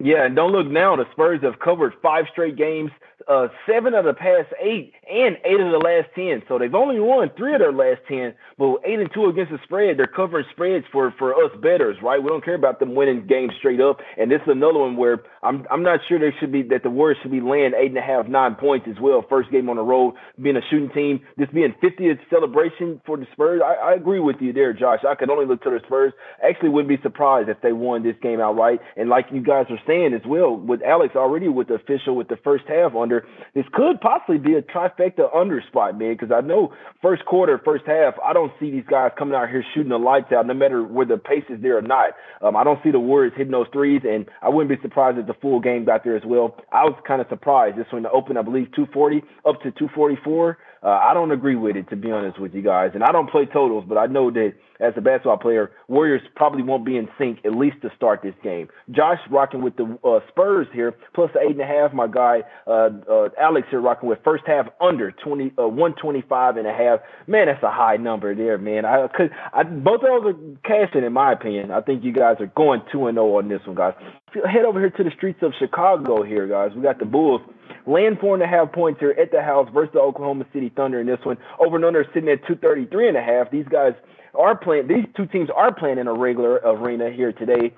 Yeah, 0.00 0.26
and 0.26 0.36
don't 0.36 0.52
look 0.52 0.66
now. 0.66 0.96
The 0.96 1.06
Spurs 1.12 1.40
have 1.42 1.58
covered 1.60 1.94
five 2.02 2.26
straight 2.30 2.56
games 2.56 2.90
uh, 3.28 3.48
seven 3.66 3.94
of 3.94 4.04
the 4.04 4.14
past 4.14 4.52
eight 4.60 4.92
and 5.10 5.36
eight 5.44 5.60
of 5.60 5.70
the 5.70 5.78
last 5.82 6.08
ten. 6.14 6.42
So 6.48 6.58
they've 6.58 6.74
only 6.74 7.00
won 7.00 7.30
three 7.36 7.54
of 7.54 7.60
their 7.60 7.72
last 7.72 8.00
ten, 8.08 8.34
but 8.58 8.78
eight 8.84 9.00
and 9.00 9.10
two 9.12 9.26
against 9.26 9.52
the 9.52 9.58
spread. 9.64 9.98
They're 9.98 10.06
covering 10.06 10.44
spreads 10.52 10.84
for 10.92 11.14
for 11.18 11.34
us 11.34 11.50
bettors, 11.62 11.96
right? 12.02 12.22
We 12.22 12.28
don't 12.28 12.44
care 12.44 12.54
about 12.54 12.80
them 12.80 12.94
winning 12.94 13.26
games 13.26 13.52
straight 13.58 13.80
up. 13.80 13.98
And 14.18 14.30
this 14.30 14.40
is 14.42 14.48
another 14.48 14.78
one 14.78 14.96
where 14.96 15.22
I'm 15.42 15.66
I'm 15.70 15.82
not 15.82 16.00
sure 16.08 16.18
they 16.18 16.36
should 16.40 16.52
be 16.52 16.62
that 16.70 16.82
the 16.82 16.90
Warriors 16.90 17.18
should 17.22 17.32
be 17.32 17.40
laying 17.40 17.72
eight 17.76 17.88
and 17.88 17.98
a 17.98 18.02
half, 18.02 18.26
nine 18.28 18.54
points 18.54 18.86
as 18.88 19.00
well. 19.00 19.24
First 19.28 19.50
game 19.50 19.68
on 19.68 19.76
the 19.76 19.82
road, 19.82 20.14
being 20.40 20.56
a 20.56 20.62
shooting 20.70 20.90
team, 20.90 21.20
this 21.36 21.48
being 21.52 21.74
50th 21.82 22.18
celebration 22.30 23.00
for 23.06 23.16
the 23.16 23.26
Spurs. 23.32 23.60
I, 23.64 23.92
I 23.92 23.94
agree 23.94 24.20
with 24.20 24.36
you 24.40 24.52
there, 24.52 24.72
Josh. 24.72 25.00
I 25.08 25.14
could 25.14 25.30
only 25.30 25.46
look 25.46 25.62
to 25.62 25.70
the 25.70 25.80
Spurs. 25.86 26.12
Actually, 26.46 26.70
wouldn't 26.70 26.88
be 26.88 27.02
surprised 27.02 27.48
if 27.48 27.60
they 27.62 27.72
won 27.72 28.02
this 28.02 28.16
game 28.22 28.40
outright. 28.40 28.80
And 28.96 29.08
like 29.08 29.26
you 29.32 29.42
guys 29.42 29.66
are 29.70 29.80
saying 29.86 30.14
as 30.14 30.26
well, 30.26 30.56
with 30.56 30.82
Alex 30.82 31.14
already 31.16 31.48
with 31.48 31.68
the 31.68 31.74
official 31.74 32.16
with 32.16 32.28
the 32.28 32.38
first 32.42 32.64
half 32.68 32.94
under 32.94 33.13
under. 33.14 33.26
This 33.54 33.64
could 33.72 34.00
possibly 34.00 34.38
be 34.38 34.54
a 34.54 34.62
trifecta 34.62 35.34
under 35.34 35.62
spot, 35.68 35.98
man, 35.98 36.14
because 36.14 36.32
I 36.34 36.40
know 36.40 36.72
first 37.02 37.24
quarter, 37.24 37.60
first 37.64 37.84
half, 37.86 38.14
I 38.24 38.32
don't 38.32 38.52
see 38.58 38.70
these 38.70 38.84
guys 38.88 39.12
coming 39.18 39.34
out 39.34 39.48
here 39.48 39.64
shooting 39.74 39.90
the 39.90 39.98
lights 39.98 40.32
out, 40.32 40.46
no 40.46 40.54
matter 40.54 40.82
where 40.82 41.06
the 41.06 41.16
pace 41.16 41.44
is 41.48 41.62
there 41.62 41.78
or 41.78 41.82
not. 41.82 42.14
Um, 42.42 42.56
I 42.56 42.64
don't 42.64 42.82
see 42.82 42.90
the 42.90 43.00
Warriors 43.00 43.32
hitting 43.36 43.52
those 43.52 43.68
threes, 43.72 44.02
and 44.04 44.26
I 44.42 44.48
wouldn't 44.48 44.70
be 44.70 44.82
surprised 44.82 45.18
if 45.18 45.26
the 45.26 45.34
full 45.34 45.60
game 45.60 45.84
got 45.84 46.04
there 46.04 46.16
as 46.16 46.24
well. 46.24 46.56
I 46.72 46.84
was 46.84 46.98
kind 47.06 47.20
of 47.20 47.28
surprised. 47.28 47.78
This 47.78 47.86
one 47.90 48.06
opened, 48.06 48.38
I 48.38 48.42
believe, 48.42 48.72
240 48.74 49.22
up 49.46 49.60
to 49.62 49.70
244. 49.70 50.58
Uh, 50.84 50.88
I 50.90 51.14
don't 51.14 51.32
agree 51.32 51.56
with 51.56 51.76
it, 51.76 51.88
to 51.90 51.96
be 51.96 52.10
honest 52.10 52.38
with 52.38 52.54
you 52.54 52.60
guys. 52.60 52.90
And 52.94 53.02
I 53.02 53.10
don't 53.10 53.30
play 53.30 53.46
totals, 53.46 53.84
but 53.88 53.96
I 53.96 54.04
know 54.06 54.30
that 54.30 54.52
as 54.80 54.92
a 54.96 55.00
basketball 55.00 55.38
player, 55.38 55.70
Warriors 55.88 56.20
probably 56.36 56.62
won't 56.62 56.84
be 56.84 56.98
in 56.98 57.08
sync 57.16 57.38
at 57.46 57.54
least 57.54 57.76
to 57.82 57.90
start 57.96 58.20
this 58.22 58.34
game. 58.42 58.68
Josh 58.90 59.18
rocking 59.30 59.62
with 59.62 59.76
the 59.76 59.98
uh, 60.04 60.20
Spurs 60.28 60.66
here, 60.74 60.94
plus 61.14 61.30
the 61.32 61.40
eight 61.40 61.52
and 61.52 61.60
a 61.62 61.66
half. 61.66 61.94
My 61.94 62.06
guy 62.06 62.42
uh, 62.66 62.90
uh, 63.10 63.28
Alex 63.40 63.68
here 63.70 63.80
rocking 63.80 64.10
with 64.10 64.18
first 64.24 64.44
half 64.46 64.66
under 64.78 65.10
20, 65.10 65.52
uh, 65.58 65.68
125 65.68 66.56
and 66.58 66.66
a 66.66 66.72
half. 66.72 67.00
Man, 67.26 67.46
that's 67.46 67.62
a 67.62 67.70
high 67.70 67.96
number 67.96 68.34
there, 68.34 68.58
man. 68.58 68.84
I 68.84 69.08
could, 69.08 69.30
I, 69.54 69.62
both 69.62 70.02
of 70.02 70.22
those 70.22 70.34
are 70.34 70.58
cashing, 70.64 71.04
in 71.04 71.12
my 71.14 71.32
opinion. 71.32 71.70
I 71.70 71.80
think 71.80 72.04
you 72.04 72.12
guys 72.12 72.36
are 72.40 72.52
going 72.54 72.82
two 72.92 73.06
and 73.06 73.16
zero 73.16 73.36
oh 73.36 73.38
on 73.38 73.48
this 73.48 73.60
one, 73.64 73.76
guys. 73.76 73.94
Head 74.34 74.66
over 74.66 74.80
here 74.80 74.90
to 74.90 75.04
the 75.04 75.12
streets 75.16 75.38
of 75.42 75.52
Chicago 75.58 76.22
here, 76.24 76.46
guys. 76.46 76.72
We 76.76 76.82
got 76.82 76.98
the 76.98 77.06
Bulls 77.06 77.40
Land 77.86 78.18
four 78.20 78.34
and 78.34 78.42
a 78.42 78.46
half 78.46 78.72
points 78.72 79.00
here 79.00 79.14
at 79.20 79.30
the 79.30 79.42
house 79.42 79.68
versus 79.72 79.92
the 79.92 80.00
Oklahoma 80.00 80.46
City 80.52 80.72
Thunder 80.74 81.00
in 81.00 81.06
this 81.06 81.18
one. 81.22 81.36
Over 81.60 81.76
and 81.76 81.84
under 81.84 82.04
sitting 82.14 82.30
at 82.30 82.40
233 82.46 83.08
and 83.08 83.16
a 83.16 83.22
half. 83.22 83.50
These 83.50 83.66
guys 83.70 83.92
are 84.34 84.56
playing, 84.56 84.88
these 84.88 85.04
two 85.16 85.26
teams 85.26 85.50
are 85.54 85.74
playing 85.74 85.98
in 85.98 86.06
a 86.06 86.14
regular 86.14 86.54
arena 86.64 87.10
here 87.10 87.32
today. 87.32 87.74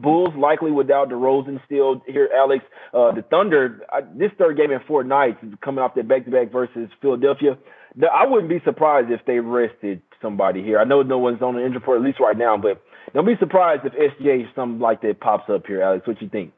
Bulls 0.00 0.34
likely 0.36 0.72
without 0.72 1.08
DeRozan 1.10 1.64
still 1.66 2.02
here, 2.06 2.28
Alex. 2.34 2.64
Uh, 2.92 3.12
the 3.12 3.22
Thunder, 3.22 3.80
I, 3.92 4.00
this 4.16 4.32
third 4.38 4.56
game 4.56 4.72
in 4.72 4.80
four 4.88 5.04
nights 5.04 5.38
coming 5.62 5.84
off 5.84 5.94
that 5.94 6.08
back-to-back 6.08 6.50
versus 6.50 6.88
Philadelphia. 7.00 7.56
The, 7.96 8.06
I 8.06 8.26
wouldn't 8.26 8.48
be 8.48 8.60
surprised 8.64 9.10
if 9.12 9.20
they 9.26 9.38
rested 9.38 10.02
somebody 10.20 10.64
here. 10.64 10.80
I 10.80 10.84
know 10.84 11.02
no 11.02 11.18
one's 11.18 11.42
on 11.42 11.54
the 11.54 11.60
injury 11.60 11.78
report 11.78 12.00
at 12.00 12.04
least 12.04 12.18
right 12.18 12.36
now, 12.36 12.56
but 12.56 12.82
don't 13.12 13.26
be 13.26 13.36
surprised 13.38 13.82
if 13.84 13.92
SGA 13.92 14.52
something 14.56 14.80
like 14.80 15.02
that 15.02 15.20
pops 15.20 15.48
up 15.48 15.66
here, 15.66 15.82
Alex. 15.82 16.06
What 16.06 16.20
you 16.20 16.28
think? 16.28 16.52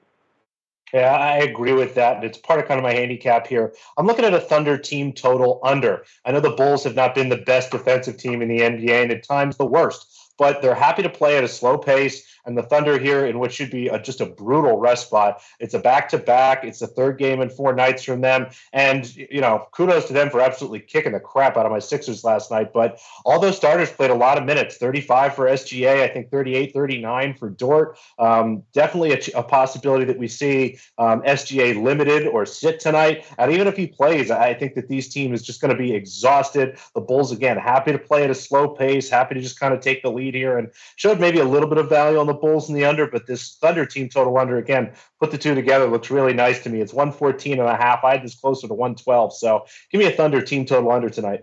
Yeah, 0.94 1.14
I 1.16 1.38
agree 1.38 1.72
with 1.72 1.94
that. 1.96 2.16
And 2.16 2.24
it's 2.24 2.38
part 2.38 2.60
of 2.60 2.66
kind 2.66 2.78
of 2.78 2.84
my 2.84 2.92
handicap 2.92 3.46
here. 3.46 3.74
I'm 3.98 4.06
looking 4.06 4.24
at 4.24 4.34
a 4.34 4.40
Thunder 4.40 4.78
team 4.78 5.12
total 5.12 5.60
under. 5.64 6.04
I 6.24 6.30
know 6.32 6.40
the 6.40 6.50
Bulls 6.50 6.84
have 6.84 6.94
not 6.94 7.14
been 7.14 7.28
the 7.28 7.36
best 7.36 7.72
defensive 7.72 8.16
team 8.16 8.40
in 8.40 8.48
the 8.48 8.60
NBA 8.60 9.02
and 9.02 9.10
at 9.10 9.24
times 9.24 9.56
the 9.56 9.66
worst, 9.66 10.15
but 10.38 10.62
they're 10.62 10.74
happy 10.74 11.02
to 11.02 11.08
play 11.08 11.36
at 11.36 11.44
a 11.44 11.48
slow 11.48 11.78
pace 11.78 12.26
and 12.46 12.56
the 12.56 12.62
Thunder 12.62 12.98
here 12.98 13.26
in 13.26 13.38
what 13.38 13.52
should 13.52 13.70
be 13.70 13.88
a, 13.88 13.98
just 13.98 14.20
a 14.20 14.26
brutal 14.26 14.78
rest 14.78 15.08
spot. 15.08 15.42
It's 15.58 15.74
a 15.74 15.78
back 15.78 16.08
to 16.10 16.18
back. 16.18 16.64
It's 16.64 16.78
the 16.78 16.86
third 16.86 17.18
game 17.18 17.40
in 17.40 17.50
four 17.50 17.74
nights 17.74 18.04
from 18.04 18.20
them, 18.20 18.46
and 18.72 19.14
you 19.16 19.40
know, 19.40 19.66
kudos 19.72 20.06
to 20.06 20.12
them 20.12 20.30
for 20.30 20.40
absolutely 20.40 20.80
kicking 20.80 21.12
the 21.12 21.20
crap 21.20 21.56
out 21.56 21.66
of 21.66 21.72
my 21.72 21.80
Sixers 21.80 22.24
last 22.24 22.50
night. 22.50 22.72
But 22.72 23.00
all 23.24 23.40
those 23.40 23.56
starters 23.56 23.90
played 23.90 24.10
a 24.10 24.14
lot 24.14 24.38
of 24.38 24.44
minutes 24.44 24.76
35 24.76 25.34
for 25.34 25.46
SGA, 25.46 26.02
I 26.02 26.08
think 26.08 26.30
38, 26.30 26.72
39 26.72 27.34
for 27.34 27.50
Dort. 27.50 27.98
Um, 28.18 28.62
definitely 28.72 29.12
a, 29.12 29.38
a, 29.38 29.42
possibility 29.42 30.04
that 30.04 30.18
we 30.18 30.28
see 30.28 30.78
um, 30.98 31.22
SGA 31.22 31.82
limited 31.82 32.26
or 32.26 32.44
sit 32.44 32.80
tonight. 32.80 33.24
And 33.38 33.52
even 33.52 33.66
if 33.66 33.76
he 33.76 33.86
plays, 33.86 34.30
I 34.30 34.54
think 34.54 34.74
that 34.74 34.88
these 34.88 35.08
teams 35.08 35.40
is 35.40 35.46
just 35.46 35.60
going 35.60 35.70
to 35.70 35.78
be 35.78 35.94
exhausted. 35.94 36.78
The 36.94 37.00
Bulls, 37.00 37.32
again, 37.32 37.56
happy 37.56 37.92
to 37.92 37.98
play 37.98 38.24
at 38.24 38.30
a 38.30 38.34
slow 38.34 38.68
pace, 38.68 39.08
happy 39.08 39.34
to 39.34 39.40
just 39.40 39.58
kind 39.58 39.72
of 39.72 39.80
take 39.80 40.02
the 40.02 40.10
lead 40.10 40.25
here 40.34 40.58
and 40.58 40.70
showed 40.96 41.20
maybe 41.20 41.38
a 41.38 41.44
little 41.44 41.68
bit 41.68 41.78
of 41.78 41.88
value 41.88 42.18
on 42.18 42.26
the 42.26 42.34
Bulls 42.34 42.68
in 42.68 42.74
the 42.74 42.84
under, 42.84 43.06
but 43.06 43.26
this 43.26 43.56
Thunder 43.56 43.86
team 43.86 44.08
total 44.08 44.36
under 44.38 44.58
again, 44.58 44.92
put 45.20 45.30
the 45.30 45.38
two 45.38 45.54
together 45.54 45.86
looks 45.86 46.10
really 46.10 46.32
nice 46.32 46.62
to 46.62 46.70
me. 46.70 46.80
It's 46.80 46.92
114 46.92 47.58
and 47.58 47.68
a 47.68 47.76
half. 47.76 48.04
I 48.04 48.12
had 48.12 48.24
this 48.24 48.34
closer 48.34 48.68
to 48.68 48.74
112. 48.74 49.36
So 49.36 49.66
give 49.90 49.98
me 49.98 50.06
a 50.06 50.12
Thunder 50.12 50.40
team 50.40 50.64
total 50.64 50.90
under 50.90 51.10
tonight. 51.10 51.40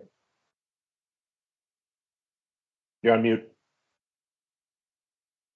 You're 3.02 3.14
on 3.14 3.22
mute. 3.22 3.50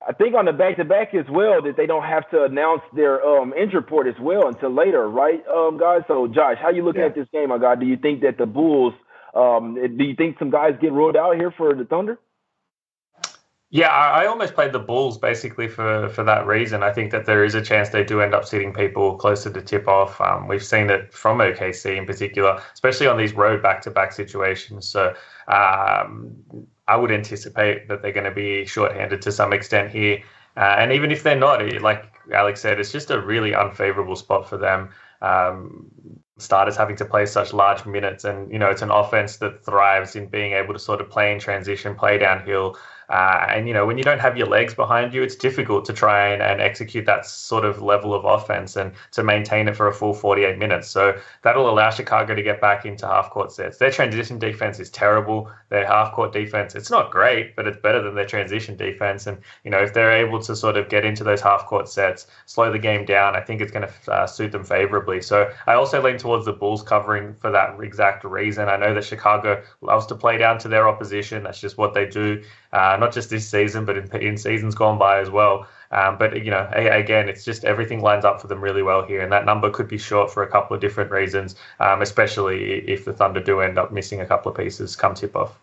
I 0.08 0.14
think 0.14 0.36
on 0.36 0.46
the 0.46 0.54
back 0.54 0.78
to 0.78 0.86
back 0.86 1.14
as 1.14 1.26
well 1.30 1.62
that 1.64 1.76
they 1.76 1.86
don't 1.86 2.04
have 2.04 2.30
to 2.30 2.44
announce 2.44 2.82
their 2.96 3.22
um, 3.26 3.54
injury 3.54 3.80
report 3.80 4.08
as 4.08 4.16
well 4.22 4.48
until 4.48 4.74
later, 4.74 5.10
right, 5.10 5.46
um, 5.48 5.78
guys? 5.78 6.04
So, 6.08 6.28
Josh, 6.28 6.58
how 6.62 6.70
you 6.70 6.86
looking 6.86 7.02
yeah. 7.02 7.08
at 7.08 7.16
this 7.16 7.28
game, 7.34 7.50
my 7.50 7.58
God? 7.58 7.82
Do 7.82 7.86
you 7.86 7.98
think 7.98 8.22
that 8.22 8.38
the 8.38 8.46
Bulls, 8.46 8.94
um, 9.34 9.76
do 9.76 10.04
you 10.06 10.16
think 10.16 10.40
some 10.40 10.50
guys 10.50 10.76
get 10.80 10.94
ruled 10.94 11.18
out 11.18 11.36
here 11.36 11.52
for 11.52 11.74
the 11.76 11.84
Thunder? 11.84 12.20
Yeah, 13.70 13.90
I, 13.90 14.26
almost 14.28 14.54
played 14.54 14.72
the 14.72 14.80
Bulls 14.80 15.18
basically 15.18 15.68
for, 15.68 16.08
for 16.10 16.24
that 16.24 16.48
reason. 16.48 16.84
I 16.84 16.94
think 16.94 17.12
that 17.12 17.26
there 17.26 17.44
is 17.44 17.54
a 17.54 17.62
chance 17.62 17.90
they 17.90 18.04
do 18.04 18.22
end 18.22 18.34
up 18.34 18.46
sitting 18.46 18.72
people 18.74 19.18
closer 19.18 19.52
to 19.52 19.62
tip 19.62 19.90
off. 19.90 20.22
Um, 20.22 20.48
we've 20.48 20.64
seen 20.64 20.90
it 20.90 21.14
from 21.14 21.40
OKC 21.40 21.98
in 21.98 22.06
particular, 22.06 22.62
especially 22.74 23.08
on 23.08 23.18
these 23.18 23.34
road 23.34 23.62
back 23.62 23.82
to 23.82 23.92
back 23.92 24.14
situations. 24.14 24.88
So 24.88 25.14
um, 25.50 26.34
I 26.88 26.96
would 26.96 27.12
anticipate 27.12 27.90
that 27.90 28.02
they're 28.02 28.14
going 28.14 28.24
to 28.24 28.32
be 28.32 28.66
shorthanded 28.66 29.22
to 29.24 29.34
some 29.34 29.52
extent 29.52 29.92
here. 29.92 30.24
Uh, 30.56 30.78
and 30.80 30.94
even 30.94 31.12
if 31.12 31.24
they're 31.24 31.38
not, 31.38 31.62
like 31.82 32.06
Alex 32.34 32.62
said, 32.62 32.80
it's 32.80 32.94
just 32.94 33.12
a 33.12 33.20
really 33.20 33.54
unfavorable 33.54 34.16
spot 34.16 34.48
for 34.48 34.58
them. 34.58 34.90
Um, 35.22 35.92
starters 36.38 36.78
having 36.78 36.96
to 36.96 37.06
play 37.06 37.26
such 37.26 37.52
large 37.52 37.86
minutes, 37.86 38.24
and 38.24 38.52
you 38.52 38.60
know 38.60 38.70
it's 38.70 38.82
an 38.82 38.92
offense 38.92 39.38
that 39.38 39.64
thrives 39.66 40.16
in 40.16 40.28
being 40.28 40.54
able 40.54 40.74
to 40.74 40.80
sort 40.80 41.02
of 41.02 41.10
play 41.10 41.32
in 41.32 41.40
transition, 41.40 41.96
play 41.96 42.18
downhill, 42.18 42.78
uh, 43.10 43.46
and 43.50 43.68
you 43.68 43.74
know, 43.74 43.86
when 43.86 43.98
you 43.98 44.04
don't 44.04 44.20
have 44.20 44.38
your 44.38 44.48
legs 44.48 44.74
behind 44.74 45.14
you, 45.14 45.24
it's 45.24 45.36
difficult 45.36 45.86
to 45.86 45.94
try 45.94 46.28
and, 46.28 46.42
and 46.42 46.60
execute 46.60 47.06
that 47.06 47.26
sort 47.26 47.64
of 47.64 47.82
level 47.82 48.14
of 48.14 48.26
offense 48.26 48.76
and 48.76 48.92
to 49.12 49.24
maintain 49.24 49.68
it 49.68 49.78
for 49.78 49.88
a 49.88 49.94
full 49.94 50.14
48 50.14 50.58
minutes. 50.58 50.90
So 50.90 51.18
that'll 51.42 51.70
allow 51.70 51.90
Chicago 51.90 52.36
to 52.36 52.44
get 52.44 52.60
back 52.60 52.86
into 52.86 53.08
half 53.08 53.30
court 53.30 53.54
sets. 53.54 53.78
Their 53.78 53.92
transition 53.92 54.40
defense 54.40 54.80
is 54.80 54.90
terrible. 54.90 55.50
Their 55.70 55.86
half 55.86 56.12
court 56.12 56.34
defense, 56.34 56.76
it's 56.76 56.92
not 56.92 57.12
great, 57.12 57.56
but 57.56 57.66
it's 57.66 57.78
better 57.78 58.02
than 58.02 58.16
their 58.16 58.26
transition 58.26 58.76
defense. 58.76 59.26
And 59.26 59.38
you 59.64 59.72
know, 59.72 59.80
if 59.80 59.94
they're 59.94 60.12
able 60.12 60.42
to 60.42 60.56
sort 60.56 60.76
of 60.76 60.90
get 60.90 61.06
into 61.06 61.24
those 61.24 61.40
half 61.40 61.66
court 61.66 61.88
sets, 61.88 62.28
slow 62.46 62.72
the 62.72 62.80
game 62.80 63.06
down, 63.06 63.38
I 63.38 63.42
think 63.42 63.62
it's 63.62 63.72
going 63.72 63.88
to 63.88 64.12
uh, 64.12 64.28
suit 64.28 64.52
them 64.52 64.66
favorably. 64.66 65.22
So 65.22 65.50
I 65.66 65.76
also 65.76 66.02
lean 66.02 66.18
towards 66.18 66.46
the 66.46 66.54
Bulls 66.54 66.84
covering 66.84 67.36
for 67.36 67.52
that 67.52 67.80
exact 67.80 68.26
reason. 68.26 68.68
I 68.68 68.76
know 68.76 68.94
that 68.94 69.06
Chicago 69.06 69.64
loves 69.80 70.06
to 70.08 70.16
play 70.16 70.38
down 70.38 70.58
to 70.60 70.68
their 70.68 70.90
opposition. 70.90 71.44
That's 71.44 71.62
just 71.62 71.78
what 71.78 71.94
they 71.94 72.06
do 72.06 72.44
uh, 72.78 72.96
not 72.98 73.12
just 73.12 73.30
this 73.30 73.50
season, 73.50 73.86
but 73.86 73.98
in, 73.98 74.16
in 74.22 74.38
seasons 74.38 74.76
gone 74.76 75.00
by 75.00 75.20
as 75.20 75.30
well. 75.30 75.68
Um, 75.92 76.18
but 76.18 76.44
you 76.44 76.52
know, 76.52 76.70
again, 76.74 77.30
it's 77.30 77.44
just 77.44 77.64
everything 77.64 78.02
lines 78.02 78.26
up 78.26 78.42
for 78.42 78.48
them 78.48 78.62
really 78.62 78.84
well 78.84 79.06
here, 79.06 79.22
and 79.22 79.32
that 79.32 79.46
number 79.46 79.70
could 79.70 79.88
be 79.88 79.98
short 79.98 80.32
for 80.32 80.44
a 80.44 80.48
couple 80.48 80.76
of 80.76 80.82
different 80.82 81.12
reasons, 81.12 81.56
um, 81.80 82.02
especially 82.02 82.88
if 82.88 83.06
the 83.06 83.14
Thunder 83.14 83.42
do 83.42 83.62
end 83.62 83.80
up 83.80 83.92
missing 83.92 84.22
a 84.22 84.26
couple 84.26 84.52
of 84.52 84.58
pieces 84.58 84.96
come 84.96 85.16
tip 85.16 85.36
off. 85.36 85.58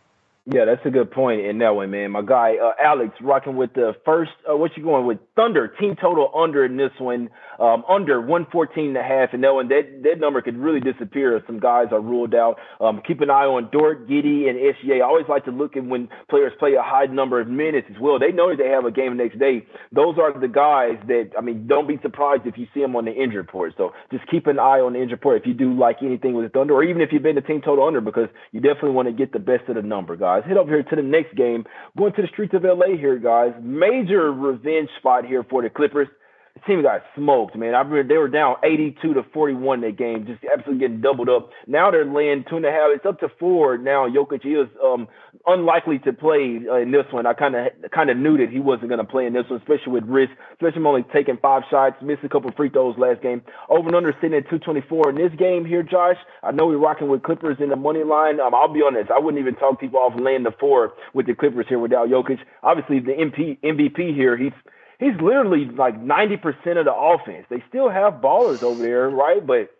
Yeah, 0.46 0.66
that's 0.66 0.84
a 0.84 0.90
good 0.90 1.10
point 1.10 1.40
in 1.40 1.58
that 1.58 1.74
one, 1.74 1.90
man. 1.90 2.10
My 2.10 2.22
guy 2.22 2.56
uh, 2.56 2.72
Alex 2.82 3.14
rocking 3.22 3.56
with 3.56 3.72
the 3.74 3.96
first. 4.04 4.32
Uh, 4.50 4.56
what 4.56 4.76
you 4.76 4.82
going 4.82 5.06
with? 5.06 5.18
Thunder 5.36 5.68
team 5.68 5.96
total 6.00 6.30
under 6.34 6.64
in 6.64 6.76
this 6.76 6.92
one, 6.98 7.28
um, 7.58 7.84
under 7.88 8.20
114 8.20 8.88
and 8.88 8.96
a 8.96 9.02
half, 9.02 9.30
and 9.32 9.42
that 9.42 9.52
one 9.52 9.68
that 9.68 10.02
that 10.02 10.20
number 10.20 10.40
could 10.42 10.56
really 10.56 10.80
disappear 10.80 11.36
if 11.36 11.44
some 11.46 11.58
guys 11.58 11.86
are 11.90 12.00
ruled 12.00 12.34
out. 12.34 12.56
Um, 12.80 13.02
keep 13.06 13.20
an 13.20 13.30
eye 13.30 13.46
on 13.46 13.68
Dort, 13.72 14.08
Giddey, 14.08 14.48
and 14.48 14.58
SGA. 14.58 14.98
I 14.98 15.04
always 15.04 15.26
like 15.28 15.44
to 15.46 15.50
look 15.50 15.76
at 15.76 15.84
when 15.84 16.08
players 16.30 16.52
play 16.58 16.74
a 16.74 16.82
high 16.82 17.06
number 17.06 17.40
of 17.40 17.48
minutes 17.48 17.88
as 17.90 18.00
well. 18.00 18.18
They 18.18 18.32
know 18.32 18.54
they 18.54 18.68
have 18.68 18.84
a 18.84 18.92
game 18.92 19.16
the 19.16 19.24
next 19.24 19.38
day. 19.38 19.66
Those 19.92 20.16
are 20.18 20.38
the 20.38 20.48
guys 20.48 20.98
that 21.08 21.30
I 21.36 21.40
mean. 21.40 21.66
Don't 21.66 21.88
be 21.88 21.98
surprised 22.02 22.42
if 22.46 22.56
you 22.56 22.66
see 22.72 22.80
them 22.80 22.94
on 22.94 23.04
the 23.04 23.12
injury 23.12 23.38
report. 23.38 23.74
So 23.76 23.92
just 24.12 24.26
keep 24.30 24.46
an 24.46 24.58
eye 24.58 24.80
on 24.80 24.92
the 24.92 25.00
injury 25.00 25.16
report 25.16 25.40
if 25.40 25.46
you 25.46 25.54
do 25.54 25.72
like 25.74 25.96
anything 26.02 26.34
with 26.34 26.52
Thunder, 26.52 26.74
or 26.74 26.84
even 26.84 27.02
if 27.02 27.10
you've 27.12 27.22
been 27.22 27.34
the 27.34 27.40
team 27.40 27.60
total 27.60 27.86
under, 27.86 28.00
because 28.00 28.28
you 28.52 28.60
definitely 28.60 28.90
want 28.90 29.08
to 29.08 29.14
get 29.14 29.32
the 29.32 29.38
best 29.38 29.68
of 29.68 29.74
the 29.74 29.82
number, 29.82 30.16
guys. 30.16 30.44
Head 30.46 30.56
over 30.56 30.70
here 30.70 30.82
to 30.82 30.96
the 30.96 31.02
next 31.02 31.34
game. 31.34 31.64
Going 31.96 32.12
to 32.14 32.22
the 32.22 32.28
streets 32.28 32.54
of 32.54 32.62
LA 32.62 32.96
here, 32.98 33.18
guys. 33.18 33.52
Major 33.62 34.32
revenge 34.32 34.88
spot 34.98 35.23
here 35.26 35.44
for 35.48 35.62
the 35.62 35.70
Clippers 35.70 36.08
the 36.54 36.60
team 36.66 36.82
got 36.82 37.02
smoked, 37.16 37.56
man. 37.56 37.74
I 37.74 37.78
remember 37.78 38.04
they 38.04 38.16
were 38.16 38.28
down 38.28 38.56
82 38.62 39.14
to 39.14 39.22
41 39.34 39.80
that 39.80 39.98
game, 39.98 40.24
just 40.24 40.38
absolutely 40.44 40.86
getting 40.86 41.00
doubled 41.00 41.28
up. 41.28 41.50
Now 41.66 41.90
they're 41.90 42.04
laying 42.04 42.44
two 42.48 42.56
and 42.56 42.64
a 42.64 42.70
half. 42.70 42.94
It's 42.94 43.04
up 43.04 43.18
to 43.20 43.28
four 43.40 43.76
now. 43.76 44.08
Jokic 44.08 44.46
is 44.46 44.68
um, 44.82 45.08
unlikely 45.46 45.98
to 46.00 46.12
play 46.12 46.60
uh, 46.70 46.76
in 46.76 46.92
this 46.92 47.06
one. 47.10 47.26
I 47.26 47.32
kind 47.34 47.56
of 47.56 47.66
kind 47.92 48.08
of 48.08 48.16
knew 48.16 48.38
that 48.38 48.50
he 48.50 48.60
wasn't 48.60 48.88
going 48.88 49.04
to 49.04 49.04
play 49.04 49.26
in 49.26 49.32
this 49.32 49.50
one, 49.50 49.58
especially 49.58 49.94
with 49.98 50.04
risk, 50.04 50.30
especially 50.52 50.84
only 50.86 51.04
taking 51.12 51.38
five 51.42 51.62
shots, 51.70 51.96
missed 52.00 52.22
a 52.22 52.28
couple 52.28 52.52
free 52.52 52.70
throws 52.70 52.94
last 52.98 53.20
game. 53.20 53.42
Over 53.68 53.88
and 53.88 53.96
under 53.96 54.14
sitting 54.22 54.38
at 54.38 54.46
224 54.46 55.10
in 55.10 55.16
this 55.16 55.34
game 55.36 55.66
here, 55.66 55.82
Josh. 55.82 56.18
I 56.44 56.52
know 56.52 56.66
we're 56.66 56.78
rocking 56.78 57.08
with 57.08 57.24
Clippers 57.24 57.56
in 57.58 57.70
the 57.70 57.76
money 57.76 58.04
line. 58.04 58.38
Um, 58.38 58.54
I'll 58.54 58.72
be 58.72 58.82
honest, 58.86 59.10
I 59.10 59.18
wouldn't 59.18 59.40
even 59.40 59.56
talk 59.56 59.80
people 59.80 59.98
off 59.98 60.14
laying 60.14 60.44
the 60.44 60.54
four 60.60 60.94
with 61.14 61.26
the 61.26 61.34
Clippers 61.34 61.66
here 61.68 61.80
without 61.80 62.08
Jokic. 62.08 62.38
Obviously, 62.62 63.00
the 63.00 63.12
MP, 63.12 63.58
MVP 63.58 64.14
here, 64.14 64.36
he's 64.36 64.54
he's 64.98 65.14
literally 65.20 65.66
like 65.66 66.00
90% 66.00 66.78
of 66.78 66.84
the 66.84 66.94
offense. 66.94 67.46
They 67.50 67.62
still 67.68 67.90
have 67.90 68.14
ballers 68.14 68.62
over 68.62 68.82
there, 68.82 69.08
right? 69.10 69.44
But 69.44 69.70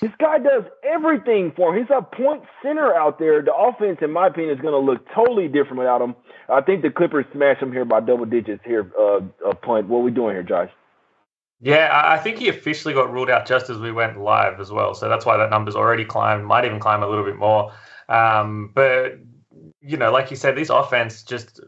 this 0.00 0.10
guy 0.18 0.38
does 0.38 0.64
everything 0.82 1.52
for 1.54 1.74
him. 1.74 1.82
He's 1.82 1.90
a 1.96 2.02
point 2.02 2.42
center 2.62 2.94
out 2.94 3.18
there. 3.18 3.42
The 3.42 3.54
offense, 3.54 3.98
in 4.00 4.12
my 4.12 4.28
opinion, 4.28 4.56
is 4.56 4.60
going 4.60 4.72
to 4.72 4.78
look 4.78 5.06
totally 5.14 5.48
different 5.48 5.78
without 5.78 6.00
him. 6.00 6.14
I 6.48 6.60
think 6.60 6.82
the 6.82 6.90
Clippers 6.90 7.26
smash 7.32 7.58
him 7.58 7.72
here 7.72 7.84
by 7.84 8.00
double 8.00 8.24
digits 8.24 8.62
here. 8.64 8.90
Uh, 8.98 9.20
a 9.44 9.54
point. 9.54 9.88
What 9.88 10.02
we 10.02 10.10
doing 10.10 10.34
here, 10.34 10.42
Josh? 10.42 10.70
Yeah, 11.60 11.90
I 11.92 12.18
think 12.18 12.38
he 12.38 12.48
officially 12.48 12.92
got 12.92 13.10
ruled 13.10 13.30
out 13.30 13.46
just 13.46 13.70
as 13.70 13.78
we 13.78 13.90
went 13.90 14.20
live 14.20 14.60
as 14.60 14.70
well. 14.70 14.94
So 14.94 15.08
that's 15.08 15.24
why 15.24 15.38
that 15.38 15.48
number's 15.50 15.74
already 15.74 16.04
climbed. 16.04 16.46
Might 16.46 16.66
even 16.66 16.80
climb 16.80 17.02
a 17.02 17.08
little 17.08 17.24
bit 17.24 17.36
more. 17.36 17.72
Um, 18.08 18.72
but 18.74 19.18
you 19.80 19.96
know, 19.96 20.12
like 20.12 20.30
you 20.30 20.36
said, 20.36 20.56
this 20.56 20.68
offense 20.68 21.22
just 21.22 21.60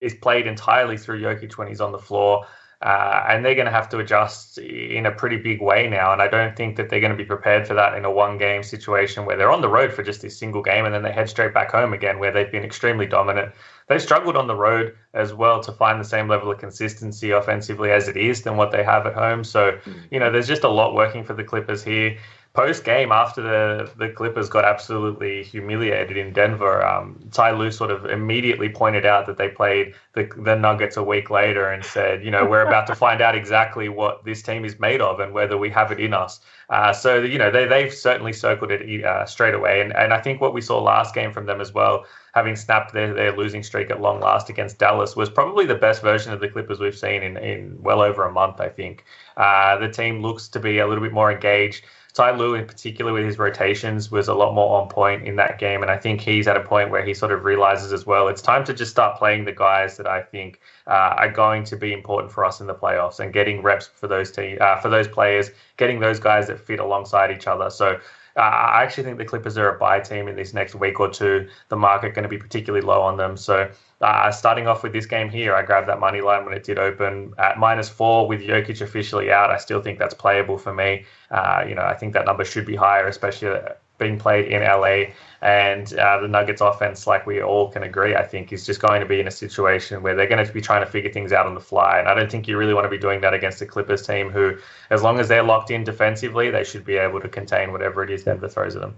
is 0.00 0.14
played 0.14 0.46
entirely 0.46 0.96
through 0.96 1.20
Jokic 1.20 1.56
when 1.58 1.68
he's 1.68 1.80
on 1.80 1.92
the 1.92 1.98
floor. 1.98 2.46
Uh, 2.80 3.24
and 3.28 3.44
they're 3.44 3.56
going 3.56 3.66
to 3.66 3.72
have 3.72 3.88
to 3.88 3.98
adjust 3.98 4.56
in 4.58 5.04
a 5.06 5.10
pretty 5.10 5.36
big 5.36 5.60
way 5.60 5.88
now. 5.88 6.12
And 6.12 6.22
I 6.22 6.28
don't 6.28 6.54
think 6.54 6.76
that 6.76 6.88
they're 6.88 7.00
going 7.00 7.10
to 7.10 7.16
be 7.16 7.24
prepared 7.24 7.66
for 7.66 7.74
that 7.74 7.94
in 7.94 8.04
a 8.04 8.10
one 8.10 8.38
game 8.38 8.62
situation 8.62 9.24
where 9.24 9.36
they're 9.36 9.50
on 9.50 9.62
the 9.62 9.68
road 9.68 9.92
for 9.92 10.04
just 10.04 10.22
this 10.22 10.38
single 10.38 10.62
game 10.62 10.84
and 10.84 10.94
then 10.94 11.02
they 11.02 11.10
head 11.10 11.28
straight 11.28 11.52
back 11.52 11.72
home 11.72 11.92
again, 11.92 12.20
where 12.20 12.30
they've 12.30 12.52
been 12.52 12.62
extremely 12.62 13.04
dominant. 13.04 13.52
They've 13.88 14.00
struggled 14.00 14.36
on 14.36 14.46
the 14.46 14.54
road 14.54 14.94
as 15.12 15.34
well 15.34 15.60
to 15.64 15.72
find 15.72 15.98
the 15.98 16.04
same 16.04 16.28
level 16.28 16.52
of 16.52 16.58
consistency 16.58 17.32
offensively 17.32 17.90
as 17.90 18.06
it 18.06 18.16
is 18.16 18.42
than 18.42 18.56
what 18.56 18.70
they 18.70 18.84
have 18.84 19.06
at 19.06 19.14
home. 19.14 19.42
So, 19.42 19.72
mm. 19.72 20.02
you 20.12 20.20
know, 20.20 20.30
there's 20.30 20.46
just 20.46 20.62
a 20.62 20.68
lot 20.68 20.94
working 20.94 21.24
for 21.24 21.34
the 21.34 21.42
Clippers 21.42 21.82
here 21.82 22.16
post 22.58 22.82
game 22.82 23.12
after 23.12 23.40
the 23.40 23.88
the 23.98 24.08
Clippers 24.08 24.48
got 24.48 24.64
absolutely 24.64 25.44
humiliated 25.44 26.16
in 26.16 26.32
Denver, 26.32 26.84
um, 26.84 27.16
Ty 27.30 27.52
Lue 27.52 27.70
sort 27.70 27.92
of 27.92 28.04
immediately 28.06 28.68
pointed 28.68 29.06
out 29.06 29.26
that 29.26 29.36
they 29.36 29.48
played 29.48 29.94
the 30.14 30.28
the 30.38 30.56
Nuggets 30.56 30.96
a 30.96 31.04
week 31.04 31.30
later 31.30 31.70
and 31.70 31.84
said, 31.84 32.24
you 32.24 32.32
know, 32.32 32.44
we're 32.44 32.66
about 32.66 32.88
to 32.88 32.96
find 32.96 33.20
out 33.20 33.36
exactly 33.36 33.88
what 33.88 34.24
this 34.24 34.42
team 34.42 34.64
is 34.64 34.80
made 34.80 35.00
of 35.00 35.20
and 35.20 35.32
whether 35.32 35.56
we 35.56 35.70
have 35.70 35.92
it 35.92 36.00
in 36.00 36.12
us. 36.12 36.40
Uh, 36.68 36.92
so 36.92 37.22
you 37.22 37.38
know 37.38 37.48
they 37.48 37.64
they've 37.64 37.94
certainly 37.94 38.32
circled 38.32 38.72
it 38.72 39.04
uh, 39.04 39.24
straight 39.24 39.54
away, 39.54 39.80
and 39.80 39.94
and 39.94 40.12
I 40.12 40.20
think 40.20 40.40
what 40.40 40.52
we 40.52 40.60
saw 40.60 40.82
last 40.82 41.14
game 41.14 41.32
from 41.32 41.46
them 41.46 41.60
as 41.60 41.72
well. 41.72 42.06
Having 42.34 42.56
snapped 42.56 42.92
their, 42.92 43.14
their 43.14 43.36
losing 43.36 43.62
streak 43.62 43.90
at 43.90 44.00
long 44.00 44.20
last 44.20 44.48
against 44.48 44.78
Dallas 44.78 45.14
was 45.16 45.30
probably 45.30 45.64
the 45.64 45.74
best 45.86 46.02
version 46.02 46.32
of 46.32 46.40
the 46.40 46.48
Clippers 46.48 46.78
we've 46.78 46.98
seen 46.98 47.22
in, 47.22 47.36
in 47.36 47.80
well 47.80 48.00
over 48.00 48.24
a 48.24 48.32
month, 48.32 48.60
I 48.60 48.68
think. 48.68 49.04
Uh, 49.36 49.78
the 49.78 49.88
team 49.88 50.22
looks 50.22 50.48
to 50.48 50.60
be 50.60 50.78
a 50.78 50.86
little 50.88 51.02
bit 51.02 51.12
more 51.12 51.32
engaged. 51.32 51.84
Ty 52.18 52.32
Lue, 52.32 52.54
in 52.54 52.66
particular, 52.66 53.12
with 53.12 53.24
his 53.24 53.38
rotations, 53.38 54.10
was 54.10 54.26
a 54.26 54.34
lot 54.34 54.52
more 54.52 54.80
on 54.80 54.88
point 54.88 55.24
in 55.24 55.36
that 55.36 55.60
game. 55.60 55.82
And 55.82 55.90
I 55.90 55.96
think 55.96 56.20
he's 56.20 56.48
at 56.48 56.56
a 56.56 56.60
point 56.64 56.90
where 56.90 57.04
he 57.04 57.14
sort 57.14 57.30
of 57.30 57.44
realizes 57.44 57.92
as 57.92 58.06
well 58.06 58.26
it's 58.26 58.42
time 58.42 58.64
to 58.64 58.74
just 58.74 58.90
start 58.90 59.16
playing 59.16 59.44
the 59.44 59.52
guys 59.52 59.96
that 59.98 60.08
I 60.08 60.22
think 60.22 60.58
uh, 60.88 61.14
are 61.16 61.30
going 61.30 61.62
to 61.62 61.76
be 61.76 61.92
important 61.92 62.32
for 62.32 62.44
us 62.44 62.60
in 62.60 62.66
the 62.66 62.74
playoffs 62.74 63.20
and 63.20 63.32
getting 63.32 63.62
reps 63.62 63.86
for 63.86 64.08
those 64.08 64.32
team, 64.32 64.58
uh, 64.60 64.80
for 64.80 64.88
those 64.88 65.06
players, 65.06 65.52
getting 65.76 66.00
those 66.00 66.18
guys 66.18 66.48
that 66.48 66.58
fit 66.58 66.80
alongside 66.80 67.30
each 67.30 67.46
other. 67.46 67.70
So 67.70 68.00
uh, 68.38 68.40
I 68.40 68.82
actually 68.84 69.04
think 69.04 69.18
the 69.18 69.24
Clippers 69.24 69.58
are 69.58 69.74
a 69.74 69.78
buy 69.78 70.00
team 70.00 70.28
in 70.28 70.36
this 70.36 70.54
next 70.54 70.74
week 70.74 71.00
or 71.00 71.10
two. 71.10 71.48
The 71.68 71.76
market 71.76 72.14
going 72.14 72.22
to 72.22 72.28
be 72.28 72.38
particularly 72.38 72.86
low 72.86 73.02
on 73.02 73.16
them. 73.16 73.36
So 73.36 73.70
uh, 74.00 74.30
starting 74.30 74.68
off 74.68 74.84
with 74.84 74.92
this 74.92 75.06
game 75.06 75.28
here, 75.28 75.54
I 75.54 75.62
grabbed 75.62 75.88
that 75.88 75.98
money 75.98 76.20
line 76.20 76.44
when 76.44 76.54
it 76.54 76.62
did 76.62 76.78
open 76.78 77.34
at 77.38 77.58
minus 77.58 77.88
four 77.88 78.28
with 78.28 78.40
Jokic 78.40 78.80
officially 78.80 79.32
out. 79.32 79.50
I 79.50 79.58
still 79.58 79.82
think 79.82 79.98
that's 79.98 80.14
playable 80.14 80.56
for 80.56 80.72
me. 80.72 81.04
Uh, 81.30 81.64
you 81.68 81.74
know, 81.74 81.82
I 81.82 81.94
think 81.94 82.12
that 82.14 82.26
number 82.26 82.44
should 82.44 82.64
be 82.64 82.76
higher, 82.76 83.08
especially 83.08 83.58
being 83.98 84.18
played 84.18 84.46
in 84.46 84.62
LA. 84.62 85.12
And 85.40 85.92
uh, 85.94 86.20
the 86.20 86.28
Nuggets 86.28 86.60
offense, 86.60 87.06
like 87.06 87.26
we 87.26 87.42
all 87.42 87.70
can 87.70 87.82
agree, 87.82 88.16
I 88.16 88.24
think 88.24 88.52
is 88.52 88.66
just 88.66 88.80
going 88.80 89.00
to 89.00 89.06
be 89.06 89.20
in 89.20 89.28
a 89.28 89.30
situation 89.30 90.02
where 90.02 90.16
they're 90.16 90.26
going 90.26 90.44
to 90.44 90.52
be 90.52 90.60
trying 90.60 90.84
to 90.84 90.90
figure 90.90 91.12
things 91.12 91.32
out 91.32 91.46
on 91.46 91.54
the 91.54 91.60
fly. 91.60 91.98
And 91.98 92.08
I 92.08 92.14
don't 92.14 92.30
think 92.30 92.48
you 92.48 92.56
really 92.56 92.74
want 92.74 92.86
to 92.86 92.90
be 92.90 92.98
doing 92.98 93.20
that 93.20 93.34
against 93.34 93.60
the 93.60 93.66
Clippers 93.66 94.04
team, 94.04 94.30
who, 94.30 94.56
as 94.90 95.02
long 95.02 95.20
as 95.20 95.28
they're 95.28 95.44
locked 95.44 95.70
in 95.70 95.84
defensively, 95.84 96.50
they 96.50 96.64
should 96.64 96.84
be 96.84 96.96
able 96.96 97.20
to 97.20 97.28
contain 97.28 97.70
whatever 97.70 98.02
it 98.02 98.10
is 98.10 98.24
Denver 98.24 98.48
throws 98.48 98.74
at 98.74 98.82
them. 98.82 98.96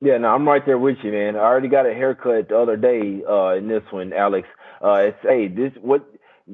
Yeah, 0.00 0.16
no, 0.18 0.28
I'm 0.28 0.46
right 0.46 0.64
there 0.64 0.78
with 0.78 0.98
you, 1.02 1.10
man. 1.10 1.36
I 1.36 1.40
already 1.40 1.68
got 1.68 1.84
a 1.84 1.92
haircut 1.92 2.48
the 2.48 2.58
other 2.58 2.76
day 2.76 3.22
uh, 3.28 3.56
in 3.56 3.66
this 3.66 3.82
one, 3.90 4.12
Alex. 4.12 4.46
Uh, 4.82 5.08
it's 5.08 5.18
hey, 5.22 5.48
this 5.48 5.72
what 5.80 6.08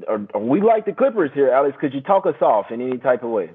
are, 0.09 0.27
are 0.33 0.41
we 0.41 0.63
like 0.63 0.87
the 0.87 0.93
Clippers 0.93 1.31
here, 1.35 1.51
Alex? 1.51 1.77
Could 1.79 1.93
you 1.93 2.01
talk 2.01 2.27
us 2.27 2.41
off 2.41 2.71
in 2.71 2.81
any 2.81 2.97
type 2.97 3.23
of 3.23 3.31
way? 3.31 3.51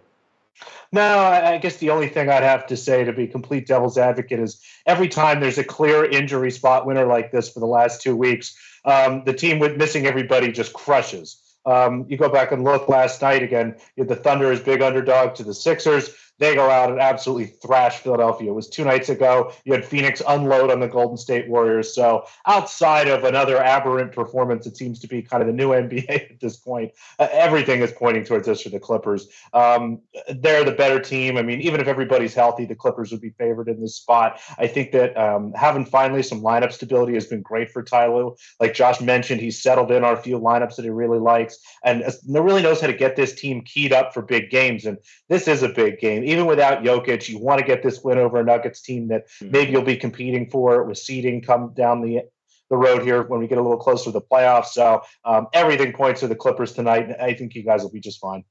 No, 0.92 1.20
I 1.20 1.58
guess 1.60 1.78
the 1.78 1.92
only 1.92 2.10
thing 2.10 2.30
I'd 2.30 2.44
have 2.44 2.66
to 2.68 2.78
say 2.78 3.04
to 3.04 3.14
be 3.14 3.28
complete 3.28 3.68
devil's 3.68 3.98
advocate 3.98 4.40
is 4.40 4.62
every 4.86 5.08
time 5.08 5.40
there's 5.40 5.58
a 5.58 5.64
clear 5.64 6.04
injury 6.04 6.52
spot 6.52 6.86
winner 6.86 7.06
like 7.06 7.32
this 7.32 7.50
for 7.50 7.60
the 7.60 7.68
last 7.68 8.02
two 8.02 8.16
weeks, 8.16 8.58
um, 8.86 9.24
the 9.26 9.34
team 9.34 9.60
with 9.60 9.78
missing 9.78 10.06
everybody 10.06 10.52
just 10.52 10.74
crushes. 10.74 11.42
Um, 11.66 12.06
you 12.10 12.18
go 12.18 12.30
back 12.30 12.52
and 12.52 12.64
look 12.64 12.90
last 12.90 13.22
night 13.22 13.44
again, 13.44 13.76
the 13.98 14.16
Thunder 14.16 14.52
is 14.52 14.60
big 14.60 14.82
underdog 14.82 15.36
to 15.36 15.44
the 15.44 15.54
Sixers. 15.54 16.16
They 16.40 16.56
go 16.56 16.70
out 16.70 16.90
and 16.90 17.00
absolutely 17.00 17.48
thrash 17.48 17.98
Philadelphia. 17.98 18.50
It 18.50 18.56
was 18.56 18.70
two 18.70 18.84
nights 18.84 19.10
ago. 19.10 19.54
You 19.66 19.74
had 19.74 19.86
Phoenix 19.86 20.22
unload 20.28 20.72
on 20.72 20.80
the 20.80 20.88
Golden 20.88 21.18
State 21.18 21.48
Warriors. 21.48 21.94
So 21.94 22.26
outside 22.46 23.08
of 23.08 23.24
another 23.26 23.62
aberrant 23.62 24.14
performance, 24.14 24.66
it 24.66 24.78
seems 24.78 25.00
to 25.02 25.08
be 25.08 25.22
kind 25.22 25.42
of 25.42 25.48
the 25.48 25.54
new 25.54 25.70
NBA 25.80 26.10
at 26.10 26.40
this 26.40 26.58
point. 26.58 26.92
Uh, 27.20 27.28
everything 27.32 27.82
is 27.82 27.92
pointing 27.92 28.24
towards 28.24 28.48
this 28.48 28.62
for 28.62 28.70
the 28.70 28.80
Clippers. 28.80 29.28
Um, 29.54 30.02
they're 30.30 30.64
the 30.64 30.72
better 30.72 31.00
team. 31.00 31.38
I 31.38 31.42
mean, 31.42 31.62
even 31.62 31.82
if 31.82 31.88
everybody's 31.88 32.34
healthy, 32.34 32.66
the 32.66 32.76
Clippers 32.76 33.12
would 33.12 33.22
be 33.22 33.32
favored 33.32 33.68
in 33.68 33.82
this 33.82 33.96
spot. 33.96 34.40
I 34.58 34.68
think 34.68 34.92
that 34.94 35.18
um, 35.18 35.54
having 35.54 35.86
finally 35.86 36.24
some 36.24 36.42
lineup 36.42 36.72
stability 36.72 37.14
has 37.16 37.28
been 37.28 37.42
great 37.42 37.70
for 37.70 37.84
Ty 37.84 38.08
Lue. 38.08 38.36
Like 38.60 38.74
Josh 38.74 39.02
mentioned, 39.02 39.42
he's 39.42 39.62
settled 39.62 39.92
in 39.92 40.04
a 40.04 40.16
few 40.16 40.40
lineups 40.40 40.78
that 40.78 40.84
he 40.84 40.90
really 40.90 41.20
likes 41.20 41.60
and 41.84 42.04
really 42.28 42.62
knows 42.62 42.82
how 42.82 42.88
to 42.88 42.94
get 42.94 43.16
this 43.16 43.34
team 43.34 43.62
keyed 43.62 43.92
up 43.92 44.14
for 44.14 44.22
big 44.22 44.50
games. 44.50 44.86
And 44.86 44.98
this 45.28 45.48
is 45.48 45.64
a 45.64 45.70
big 45.70 46.00
game. 46.00 46.24
Even 46.30 46.46
without 46.46 46.84
Jokic, 46.84 47.28
you 47.28 47.40
want 47.40 47.60
to 47.60 47.66
get 47.66 47.82
this 47.82 48.04
win 48.04 48.18
over 48.18 48.40
a 48.40 48.44
Nuggets 48.44 48.82
team 48.82 49.08
that 49.08 49.26
hmm. 49.40 49.52
maybe 49.52 49.72
you'll 49.72 49.82
be 49.82 49.98
competing 49.98 50.50
for 50.50 50.84
with 50.84 50.98
seeding 50.98 51.42
come 51.42 51.74
down 51.74 52.02
the 52.02 52.22
the 52.70 52.78
road 52.78 53.02
here 53.02 53.24
when 53.24 53.40
we 53.40 53.48
get 53.48 53.58
a 53.58 53.62
little 53.62 53.80
closer 53.80 54.06
to 54.06 54.12
the 54.12 54.22
playoffs. 54.22 54.68
So 54.68 55.02
um, 55.26 55.48
everything 55.54 55.92
points 55.92 56.20
to 56.20 56.28
the 56.28 56.36
Clippers 56.36 56.74
tonight. 56.74 57.10
I 57.20 57.34
think 57.34 57.56
you 57.56 57.64
guys 57.64 57.82
will 57.82 57.90
be 57.90 58.00
just 58.00 58.20
fine. 58.20 58.44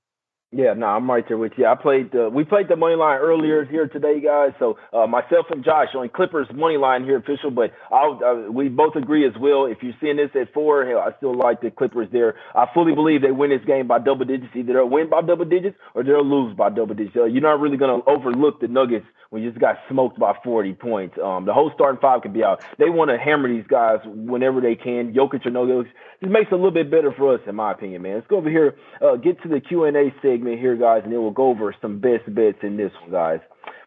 Yeah, 0.50 0.72
no, 0.72 0.86
I'm 0.86 1.10
right 1.10 1.24
there 1.28 1.36
with 1.36 1.52
you. 1.58 1.66
I 1.66 1.74
played 1.74 2.10
the 2.10 2.30
we 2.32 2.42
played 2.42 2.68
the 2.68 2.76
money 2.76 2.94
line 2.96 3.18
earlier 3.20 3.66
here 3.66 3.86
today, 3.86 4.18
guys. 4.18 4.52
So 4.58 4.78
uh, 4.94 5.06
myself 5.06 5.44
and 5.50 5.62
Josh 5.62 5.88
on 5.94 6.08
Clippers 6.08 6.48
money 6.54 6.78
line 6.78 7.04
here 7.04 7.18
official, 7.18 7.50
but 7.50 7.70
uh, 7.92 8.50
we 8.50 8.70
both 8.70 8.96
agree 8.96 9.26
as 9.26 9.34
well. 9.38 9.66
If 9.66 9.82
you're 9.82 9.92
seeing 10.00 10.16
this 10.16 10.30
at 10.40 10.54
four, 10.54 10.86
hell, 10.86 11.00
I 11.00 11.14
still 11.18 11.36
like 11.36 11.60
the 11.60 11.70
Clippers 11.70 12.08
there. 12.12 12.36
I 12.54 12.64
fully 12.72 12.94
believe 12.94 13.20
they 13.20 13.30
win 13.30 13.50
this 13.50 13.60
game 13.66 13.88
by 13.88 13.98
double 13.98 14.24
digits. 14.24 14.56
Either 14.56 14.72
they'll 14.72 14.88
win 14.88 15.10
by 15.10 15.20
double 15.20 15.44
digits 15.44 15.76
or 15.94 16.02
they'll 16.02 16.24
lose 16.24 16.56
by 16.56 16.70
double 16.70 16.94
digits. 16.94 17.14
Uh, 17.14 17.24
you're 17.24 17.42
not 17.42 17.60
really 17.60 17.76
going 17.76 18.00
to 18.00 18.08
overlook 18.08 18.58
the 18.62 18.68
Nuggets 18.68 19.04
when 19.28 19.42
you 19.42 19.50
just 19.50 19.60
got 19.60 19.76
smoked 19.90 20.18
by 20.18 20.32
40 20.42 20.72
points. 20.72 21.18
Um, 21.22 21.44
the 21.44 21.52
whole 21.52 21.70
starting 21.74 22.00
five 22.00 22.22
could 22.22 22.32
be 22.32 22.42
out. 22.42 22.64
They 22.78 22.88
want 22.88 23.10
to 23.10 23.18
hammer 23.18 23.50
these 23.50 23.66
guys 23.68 23.98
whenever 24.06 24.62
they 24.62 24.76
can. 24.76 25.12
Jokic 25.12 25.44
or 25.44 25.50
no 25.50 25.66
Jokic. 25.66 25.90
This 26.22 26.30
makes 26.30 26.46
it 26.50 26.54
a 26.54 26.56
little 26.56 26.70
bit 26.70 26.90
better 26.90 27.12
for 27.12 27.34
us, 27.34 27.40
in 27.46 27.54
my 27.54 27.72
opinion, 27.72 28.00
man. 28.00 28.14
Let's 28.14 28.26
go 28.26 28.38
over 28.38 28.48
here, 28.48 28.76
uh, 29.02 29.16
get 29.16 29.42
to 29.42 29.48
the 29.48 29.60
Q&A 29.60 29.92
segment 30.22 30.37
here, 30.46 30.76
guys, 30.76 31.02
and 31.04 31.12
then 31.12 31.20
we'll 31.20 31.30
go 31.30 31.48
over 31.48 31.74
some 31.80 31.98
best 31.98 32.32
bets 32.34 32.58
in 32.62 32.76
this 32.76 32.92
one, 33.02 33.10
guys. 33.10 33.40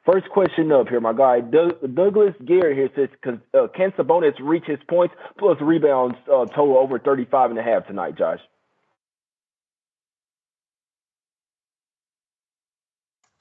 First 0.06 0.30
question 0.30 0.72
up 0.72 0.90
here, 0.90 1.00
my 1.00 1.14
guy 1.14 1.42
Doug, 1.42 1.80
Douglas 1.94 2.34
Garrett 2.44 2.76
here 2.76 2.90
says, 2.96 3.10
uh, 3.54 3.68
can 3.76 3.92
Sabonis 3.92 4.34
reach 4.42 4.66
his 4.66 4.80
points 4.90 5.14
plus 5.38 5.62
rebounds 5.62 6.18
uh, 6.28 6.46
total 6.46 6.78
over 6.78 6.98
35 6.98 7.52
and 7.52 7.60
a 7.60 7.64
half 7.64 7.86
tonight, 7.86 8.18
Josh? 8.18 8.40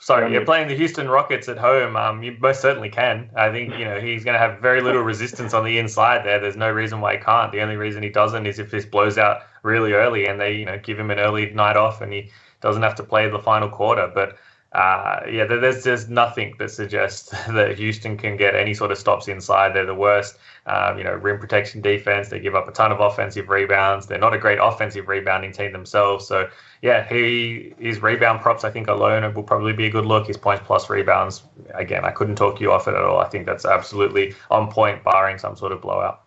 Sorry, 0.02 0.32
you're 0.32 0.46
playing 0.46 0.68
the 0.68 0.74
Houston 0.74 1.10
Rockets 1.10 1.46
at 1.50 1.58
home. 1.58 1.94
Um, 1.94 2.22
you 2.22 2.34
most 2.40 2.62
certainly 2.62 2.88
can. 2.88 3.30
I 3.36 3.50
think 3.50 3.78
you 3.78 3.84
know 3.84 4.00
he's 4.00 4.24
going 4.24 4.32
to 4.32 4.38
have 4.38 4.58
very 4.58 4.80
little 4.80 5.02
resistance 5.02 5.52
on 5.52 5.62
the 5.62 5.78
inside 5.78 6.24
there. 6.24 6.40
There's 6.40 6.56
no 6.56 6.70
reason 6.70 7.02
why 7.02 7.18
he 7.18 7.22
can't. 7.22 7.52
The 7.52 7.60
only 7.60 7.76
reason 7.76 8.02
he 8.02 8.08
doesn't 8.08 8.46
is 8.46 8.58
if 8.58 8.70
this 8.70 8.86
blows 8.86 9.18
out 9.18 9.42
really 9.62 9.92
early 9.92 10.26
and 10.26 10.40
they 10.40 10.54
you 10.54 10.64
know 10.64 10.78
give 10.78 10.98
him 10.98 11.10
an 11.10 11.18
early 11.18 11.50
night 11.50 11.76
off 11.76 12.00
and 12.00 12.14
he 12.14 12.30
doesn't 12.60 12.82
have 12.82 12.94
to 12.96 13.02
play 13.02 13.28
the 13.28 13.38
final 13.38 13.68
quarter. 13.68 14.10
But 14.12 14.36
uh, 14.72 15.20
yeah, 15.28 15.46
there's 15.46 15.82
there's 15.82 16.08
nothing 16.08 16.54
that 16.58 16.70
suggests 16.70 17.30
that 17.48 17.76
Houston 17.76 18.16
can 18.16 18.36
get 18.36 18.54
any 18.54 18.72
sort 18.72 18.92
of 18.92 18.98
stops 18.98 19.26
inside. 19.26 19.74
They're 19.74 19.86
the 19.86 19.94
worst. 19.94 20.38
Um, 20.66 20.98
you 20.98 21.02
know, 21.02 21.14
rim 21.14 21.40
protection 21.40 21.80
defense. 21.80 22.28
They 22.28 22.38
give 22.38 22.54
up 22.54 22.68
a 22.68 22.72
ton 22.72 22.92
of 22.92 23.00
offensive 23.00 23.48
rebounds. 23.48 24.06
They're 24.06 24.18
not 24.18 24.32
a 24.32 24.38
great 24.38 24.58
offensive 24.62 25.08
rebounding 25.08 25.52
team 25.52 25.72
themselves. 25.72 26.26
So 26.26 26.48
yeah, 26.82 27.08
he 27.08 27.74
his 27.78 28.00
rebound 28.00 28.42
props 28.42 28.62
I 28.62 28.70
think 28.70 28.86
alone 28.86 29.34
will 29.34 29.42
probably 29.42 29.72
be 29.72 29.86
a 29.86 29.90
good 29.90 30.06
look. 30.06 30.28
His 30.28 30.36
points 30.36 30.62
plus 30.64 30.88
rebounds 30.88 31.42
again, 31.74 32.04
I 32.04 32.12
couldn't 32.12 32.36
talk 32.36 32.60
you 32.60 32.70
off 32.70 32.86
it 32.86 32.94
at 32.94 33.02
all. 33.02 33.18
I 33.18 33.28
think 33.28 33.46
that's 33.46 33.64
absolutely 33.64 34.34
on 34.52 34.70
point, 34.70 35.02
barring 35.02 35.38
some 35.38 35.56
sort 35.56 35.72
of 35.72 35.82
blowout. 35.82 36.22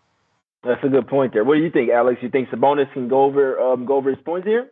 That's 0.63 0.83
a 0.83 0.89
good 0.89 1.07
point 1.07 1.33
there. 1.33 1.45
What 1.45 1.55
do 1.55 1.61
you 1.61 1.71
think, 1.71 1.89
Alex? 1.91 2.21
You 2.21 2.29
think 2.29 2.49
Sabonis 2.49 2.91
can 2.91 3.07
go 3.07 3.23
over 3.23 3.57
um, 3.59 3.85
go 3.85 3.95
over 3.95 4.09
his 4.09 4.19
points 4.25 4.47
here? 4.47 4.69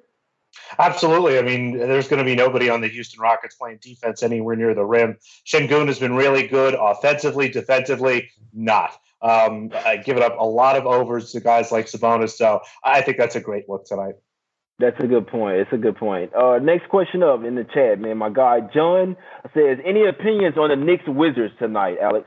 Absolutely. 0.79 1.38
I 1.38 1.41
mean, 1.41 1.77
there's 1.77 2.08
going 2.08 2.20
to 2.20 2.25
be 2.25 2.36
nobody 2.36 2.70
on 2.70 2.81
the 2.81 2.88
Houston 2.88 3.22
Rockets 3.22 3.55
playing 3.55 3.79
defense 3.81 4.24
anywhere 4.24 4.55
near 4.55 4.74
the 4.74 4.86
rim. 4.86 5.17
Sengun 5.46 5.88
has 5.88 6.00
been 6.00 6.15
really 6.15 6.48
good 6.48 6.75
offensively, 6.79 7.50
defensively, 7.50 8.29
not. 8.53 9.00
Um, 9.22 9.70
it 9.74 10.22
up 10.22 10.36
a 10.39 10.46
lot 10.46 10.75
of 10.75 10.86
overs 10.86 11.31
to 11.34 11.39
guys 11.39 11.72
like 11.72 11.86
Sabonis. 11.86 12.31
So 12.31 12.62
I 12.84 13.01
think 13.01 13.17
that's 13.17 13.36
a 13.36 13.41
great 13.41 13.70
look 13.70 13.86
tonight. 13.86 14.15
That's 14.79 15.00
a 15.00 15.08
good 15.08 15.27
point. 15.27 15.58
It's 15.58 15.72
a 15.72 15.77
good 15.77 15.96
point. 15.96 16.34
Uh, 16.34 16.58
next 16.58 16.89
question 16.89 17.22
up 17.22 17.43
in 17.43 17.53
the 17.53 17.63
chat, 17.63 18.00
man. 18.00 18.17
My 18.17 18.31
guy 18.31 18.62
John 18.74 19.15
says, 19.53 19.77
any 19.86 20.08
opinions 20.08 20.58
on 20.58 20.70
the 20.70 20.75
Knicks 20.75 21.03
Wizards 21.08 21.53
tonight, 21.60 21.98
Alex? 22.01 22.25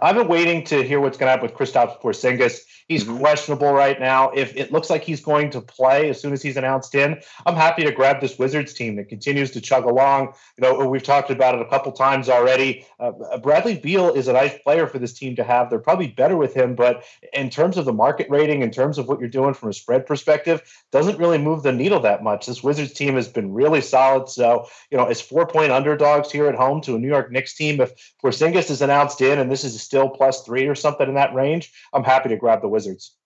I've 0.00 0.16
been 0.16 0.28
waiting 0.28 0.64
to 0.64 0.82
hear 0.82 1.00
what's 1.00 1.18
going 1.18 1.26
to 1.26 1.30
happen 1.32 1.46
with 1.46 1.54
Kristaps 1.54 2.00
Porzingis. 2.00 2.60
He's 2.88 3.04
mm-hmm. 3.04 3.18
questionable 3.18 3.72
right 3.72 3.98
now. 3.98 4.30
If 4.30 4.54
it 4.56 4.70
looks 4.70 4.90
like 4.90 5.02
he's 5.02 5.20
going 5.20 5.50
to 5.50 5.60
play 5.60 6.10
as 6.10 6.20
soon 6.20 6.32
as 6.32 6.42
he's 6.42 6.56
announced 6.56 6.94
in, 6.94 7.20
I'm 7.46 7.54
happy 7.54 7.82
to 7.84 7.92
grab 7.92 8.20
this 8.20 8.38
Wizards 8.38 8.74
team 8.74 8.96
that 8.96 9.08
continues 9.08 9.50
to 9.52 9.60
chug 9.60 9.84
along. 9.84 10.34
You 10.58 10.62
know, 10.62 10.86
we've 10.86 11.02
talked 11.02 11.30
about 11.30 11.54
it 11.54 11.62
a 11.62 11.68
couple 11.68 11.92
times 11.92 12.28
already. 12.28 12.86
Uh, 13.00 13.38
Bradley 13.38 13.76
Beal 13.76 14.10
is 14.10 14.28
a 14.28 14.34
nice 14.34 14.58
player 14.58 14.86
for 14.86 14.98
this 14.98 15.14
team 15.14 15.34
to 15.36 15.44
have. 15.44 15.70
They're 15.70 15.78
probably 15.78 16.08
better 16.08 16.36
with 16.36 16.54
him, 16.54 16.74
but 16.74 17.04
in 17.32 17.48
terms 17.48 17.78
of 17.78 17.86
the 17.86 17.92
market 17.92 18.28
rating, 18.28 18.62
in 18.62 18.70
terms 18.70 18.98
of 18.98 19.08
what 19.08 19.18
you're 19.18 19.28
doing 19.28 19.54
from 19.54 19.70
a 19.70 19.72
spread 19.72 20.06
perspective, 20.06 20.60
doesn't 20.92 21.18
really 21.18 21.38
move 21.38 21.62
the 21.62 21.72
needle 21.72 22.00
that 22.00 22.22
much. 22.22 22.46
This 22.46 22.62
Wizards 22.62 22.92
team 22.92 23.14
has 23.14 23.28
been 23.28 23.52
really 23.52 23.80
solid. 23.80 24.28
So, 24.28 24.66
you 24.90 24.98
know, 24.98 25.06
as 25.06 25.20
four 25.20 25.46
point 25.46 25.72
underdogs 25.72 26.30
here 26.30 26.48
at 26.48 26.54
home 26.54 26.82
to 26.82 26.96
a 26.96 26.98
New 26.98 27.08
York 27.08 27.32
Knicks 27.32 27.54
team, 27.54 27.80
if 27.80 27.92
Porzingis 28.22 28.70
is 28.70 28.82
announced 28.82 29.22
in 29.22 29.38
and 29.38 29.50
this 29.50 29.64
is 29.64 29.80
still 29.82 30.10
plus 30.10 30.42
three 30.42 30.66
or 30.66 30.74
something 30.74 31.08
in 31.08 31.14
that 31.14 31.34
range, 31.34 31.72
I'm 31.94 32.04
happy 32.04 32.28
to 32.28 32.36
grab 32.36 32.60
the 32.60 32.73
Wizards. 32.74 33.16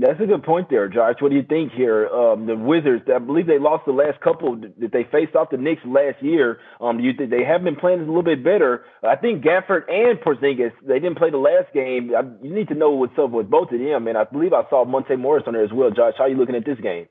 That's 0.00 0.20
a 0.20 0.26
good 0.26 0.44
point 0.44 0.70
there, 0.70 0.86
Josh. 0.88 1.16
What 1.18 1.30
do 1.30 1.34
you 1.34 1.42
think 1.42 1.72
here? 1.72 2.06
Um, 2.06 2.46
the 2.46 2.54
Wizards, 2.54 3.02
I 3.12 3.18
believe 3.18 3.48
they 3.48 3.58
lost 3.58 3.84
the 3.84 3.92
last 3.92 4.20
couple 4.20 4.54
that 4.54 4.92
they 4.92 5.02
faced 5.10 5.34
off 5.34 5.50
the 5.50 5.56
Knicks 5.56 5.82
last 5.84 6.22
year. 6.22 6.60
Um, 6.80 7.00
you 7.00 7.12
think 7.14 7.30
they 7.30 7.42
have 7.42 7.64
been 7.64 7.74
playing 7.74 7.98
a 7.98 8.04
little 8.04 8.22
bit 8.22 8.44
better? 8.44 8.84
I 9.02 9.16
think 9.16 9.42
Gafford 9.42 9.90
and 9.90 10.20
Porzingis, 10.20 10.70
they 10.86 11.00
didn't 11.00 11.18
play 11.18 11.30
the 11.30 11.38
last 11.38 11.74
game. 11.74 12.12
I, 12.16 12.22
you 12.46 12.54
need 12.54 12.68
to 12.68 12.76
know 12.76 12.90
what's 12.90 13.18
up 13.18 13.30
with 13.30 13.50
both 13.50 13.72
of 13.72 13.80
them, 13.80 14.06
and 14.06 14.16
I 14.16 14.22
believe 14.22 14.52
I 14.52 14.62
saw 14.70 14.84
Monte 14.84 15.16
Morris 15.16 15.42
on 15.48 15.54
there 15.54 15.64
as 15.64 15.72
well. 15.72 15.90
Josh, 15.90 16.14
how 16.16 16.24
are 16.24 16.28
you 16.28 16.36
looking 16.36 16.54
at 16.54 16.64
this 16.64 16.78
game? 16.78 17.08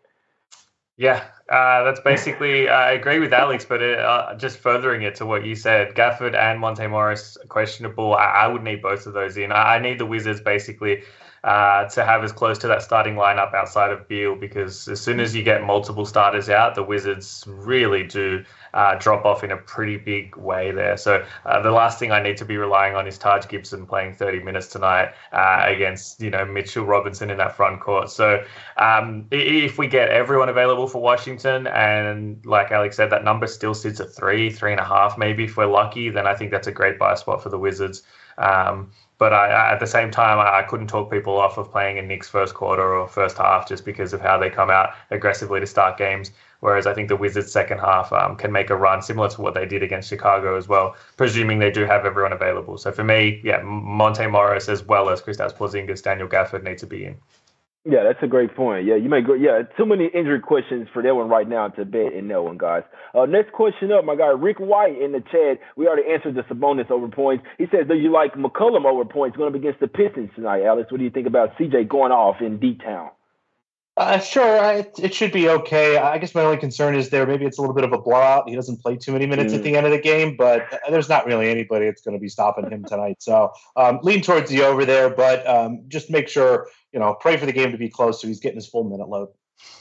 Yeah, 0.96 1.26
uh, 1.52 1.84
that's 1.84 2.00
basically. 2.00 2.70
I 2.70 2.94
agree 2.94 3.20
with 3.20 3.34
Alex, 3.34 3.66
but 3.66 3.82
it, 3.82 4.00
uh, 4.00 4.34
just 4.36 4.60
furthering 4.60 5.02
it 5.02 5.16
to 5.16 5.26
what 5.26 5.46
you 5.46 5.56
said, 5.56 5.94
Gafford 5.94 6.36
and 6.36 6.60
Monte 6.60 6.88
Morris 6.88 7.38
questionable. 7.50 8.16
I, 8.16 8.24
I 8.24 8.48
would 8.48 8.64
need 8.64 8.82
both 8.82 9.06
of 9.06 9.14
those 9.14 9.36
in. 9.36 9.52
I, 9.52 9.76
I 9.76 9.80
need 9.80 10.00
the 10.00 10.06
Wizards 10.06 10.40
basically 10.40 11.04
uh, 11.44 11.86
to 11.90 12.04
have 12.04 12.24
as 12.24 12.32
close 12.32 12.58
to 12.60 12.68
that 12.68 12.82
starting 12.82 13.16
lineup 13.16 13.54
outside 13.54 13.92
of 13.92 14.08
Beal 14.08 14.36
because 14.36 14.88
as 14.88 15.00
soon 15.00 15.20
as 15.20 15.36
you 15.36 15.44
get 15.44 15.64
multiple 15.64 16.06
starters 16.06 16.50
out, 16.50 16.76
the 16.76 16.84
Wizards 16.84 17.44
really 17.48 18.04
do 18.04 18.44
uh, 18.74 18.96
drop 18.96 19.26
off 19.26 19.44
in 19.44 19.52
a 19.52 19.58
pretty 19.58 19.98
big 19.98 20.36
way 20.36 20.72
there. 20.72 20.98
So 20.98 21.26
uh, 21.46 21.62
the 21.62 21.72
last 21.72 22.00
thing 22.00 22.12
I 22.12 22.22
need 22.22 22.38
to 22.38 22.46
be 22.46 22.58
relying 22.58 22.96
on 22.96 23.08
is 23.08 23.18
Taj 23.18 23.48
Gibson 23.48 23.86
playing 23.86 24.14
30 24.14 24.44
minutes 24.44 24.68
tonight 24.68 25.14
uh, 25.32 25.64
against 25.66 26.22
you 26.22 26.30
know 26.30 26.46
Mitchell 26.46 26.86
Robinson 26.86 27.30
in 27.30 27.38
that 27.38 27.56
front 27.56 27.82
court. 27.82 28.10
So 28.10 28.44
um, 28.78 29.28
if 29.32 29.78
we 29.78 29.88
get 29.88 30.10
everyone 30.10 30.50
available 30.50 30.88
for 30.88 31.02
Washington 31.02 31.68
and 31.68 32.46
like 32.46 32.72
Alex 32.72 32.98
said, 32.98 33.10
that 33.12 33.24
number 33.24 33.48
still 33.48 33.74
sits 33.74 34.00
at 34.00 34.14
three, 34.14 34.50
three 34.50 34.72
and 34.72 34.80
a 34.80 34.86
half 34.86 35.18
maybe 35.18 35.46
if 35.46 35.58
we're 35.58 35.66
lucky, 35.66 36.10
then 36.10 36.28
I 36.28 36.36
think 36.36 36.52
that's 36.52 36.68
a 36.68 36.72
great 36.72 37.00
buy 37.00 37.16
spot 37.16 37.42
for 37.42 37.50
the 37.50 37.60
Wizards. 37.60 38.04
Um, 38.38 38.92
but 39.18 39.34
I, 39.34 39.72
at 39.74 39.80
the 39.80 39.88
same 39.88 40.12
time, 40.12 40.38
I, 40.40 40.62
couldn't 40.64 40.88
talk 40.88 41.10
people 41.10 41.38
off 41.38 41.58
of 41.58 41.72
playing 41.72 41.98
in 41.98 42.08
Knicks 42.08 42.30
first 42.30 42.54
quarter 42.54 42.94
or 42.94 43.08
first 43.08 43.38
half 43.38 43.68
just 43.68 43.84
because 43.84 44.14
of 44.14 44.22
how 44.22 44.38
they 44.38 44.50
come 44.50 44.70
out 44.70 44.92
aggressively 45.10 45.60
to 45.60 45.66
start 45.66 45.98
games. 45.98 46.32
Whereas 46.60 46.88
I 46.88 46.94
think 46.94 47.08
the 47.08 47.16
Wizards' 47.16 47.52
second 47.52 47.80
half 47.80 48.12
um, 48.14 48.36
can 48.36 48.52
make 48.52 48.70
a 48.70 48.76
run 48.76 49.02
similar 49.02 49.30
to 49.30 49.42
what 49.42 49.54
they 49.54 49.66
did 49.66 49.84
against 49.84 50.10
Chicago 50.10 50.58
as 50.58 50.68
well, 50.68 50.96
presuming 51.16 51.60
they 51.60 51.72
do 51.72 51.86
have 51.86 52.06
everyone 52.06 52.34
available. 52.34 52.78
So 52.78 52.92
for 52.92 53.04
me, 53.04 53.42
yeah, 53.44 53.62
Monte 53.64 54.26
Morris 54.28 54.70
as 54.70 54.84
well 54.84 55.10
as 55.10 55.22
Kristaps 55.22 55.56
Porzingis, 55.56 56.02
Daniel 56.02 56.28
Gafford 56.28 56.64
need 56.64 56.80
to 56.80 56.88
be 56.88 57.06
in. 57.06 57.18
Yeah, 57.90 58.04
that's 58.04 58.22
a 58.22 58.28
great 58.28 58.54
point. 58.54 58.86
Yeah, 58.86 58.96
you 58.96 59.08
may 59.08 59.22
go. 59.22 59.34
Yeah, 59.34 59.62
too 59.78 59.86
many 59.86 60.08
injury 60.08 60.42
questions 60.42 60.90
for 60.92 61.02
that 61.02 61.16
one 61.16 61.30
right 61.30 61.48
now 61.48 61.70
to 61.70 61.86
bet 61.86 62.12
in 62.12 62.28
that 62.28 62.44
one, 62.44 62.58
guys. 62.58 62.84
Uh, 63.16 63.26
next 63.26 63.54
question 63.54 63.94
up, 63.94 64.04
my 64.04 64.18
guy 64.18 64.28
Rick 64.28 64.60
White 64.60 65.02
in 65.02 65.14
the 65.14 65.22
chat. 65.22 65.62
We 65.78 65.88
already 65.88 66.12
answered 66.12 66.36
the 66.36 66.42
Sabonis 66.42 66.92
over 66.92 67.08
points. 67.08 67.46
He 67.58 67.66
says, 67.72 67.88
"Do 67.88 67.96
you 67.96 68.12
like 68.12 68.34
McCollum 68.34 68.84
over 68.84 69.06
points 69.06 69.38
going 69.38 69.48
up 69.48 69.56
against 69.56 69.80
the 69.80 69.88
Pistons 69.88 70.32
tonight, 70.36 70.64
Alex? 70.64 70.92
What 70.92 70.98
do 70.98 71.06
you 71.06 71.10
think 71.10 71.28
about 71.28 71.56
CJ 71.58 71.88
going 71.88 72.12
off 72.12 72.42
in 72.42 72.60
D 72.60 72.76
Town?" 72.76 73.12
Uh, 73.98 74.20
sure, 74.20 74.74
it, 74.74 74.92
it 75.02 75.14
should 75.14 75.32
be 75.32 75.50
okay. 75.50 75.98
I 75.98 76.20
guess 76.20 76.36
my 76.36 76.44
only 76.44 76.58
concern 76.58 76.94
is 76.94 77.10
there 77.10 77.26
maybe 77.26 77.46
it's 77.46 77.58
a 77.58 77.62
little 77.62 77.74
bit 77.74 77.84
of 77.84 77.94
a 77.94 77.98
blowout. 77.98 78.48
He 78.48 78.56
doesn't 78.56 78.80
play 78.80 78.96
too 78.96 79.12
many 79.12 79.26
minutes 79.26 79.54
mm. 79.54 79.58
at 79.58 79.64
the 79.64 79.76
end 79.76 79.88
of 79.88 79.92
the 79.92 80.00
game, 80.00 80.36
but 80.38 80.72
uh, 80.72 80.78
there's 80.92 81.10
not 81.10 81.26
really 81.26 81.50
anybody 81.50 81.86
that's 81.86 82.04
going 82.04 82.16
to 82.16 82.22
be 82.22 82.30
stopping 82.30 82.70
him 82.70 82.84
tonight. 82.84 83.24
So 83.24 83.54
um, 83.76 84.00
lean 84.04 84.22
towards 84.22 84.52
the 84.52 84.62
over 84.62 84.86
there, 84.86 85.10
but 85.10 85.48
um, 85.48 85.86
just 85.88 86.12
make 86.12 86.28
sure 86.28 86.68
you 86.98 87.04
know 87.04 87.14
pray 87.14 87.38
for 87.38 87.46
the 87.46 87.54
game 87.54 87.72
to 87.72 87.78
be 87.78 87.90
close 87.90 88.20
so 88.20 88.28
he's 88.28 88.40
getting 88.40 88.58
his 88.58 88.68
full 88.68 88.84
minute 88.84 89.08
load. 89.08 89.30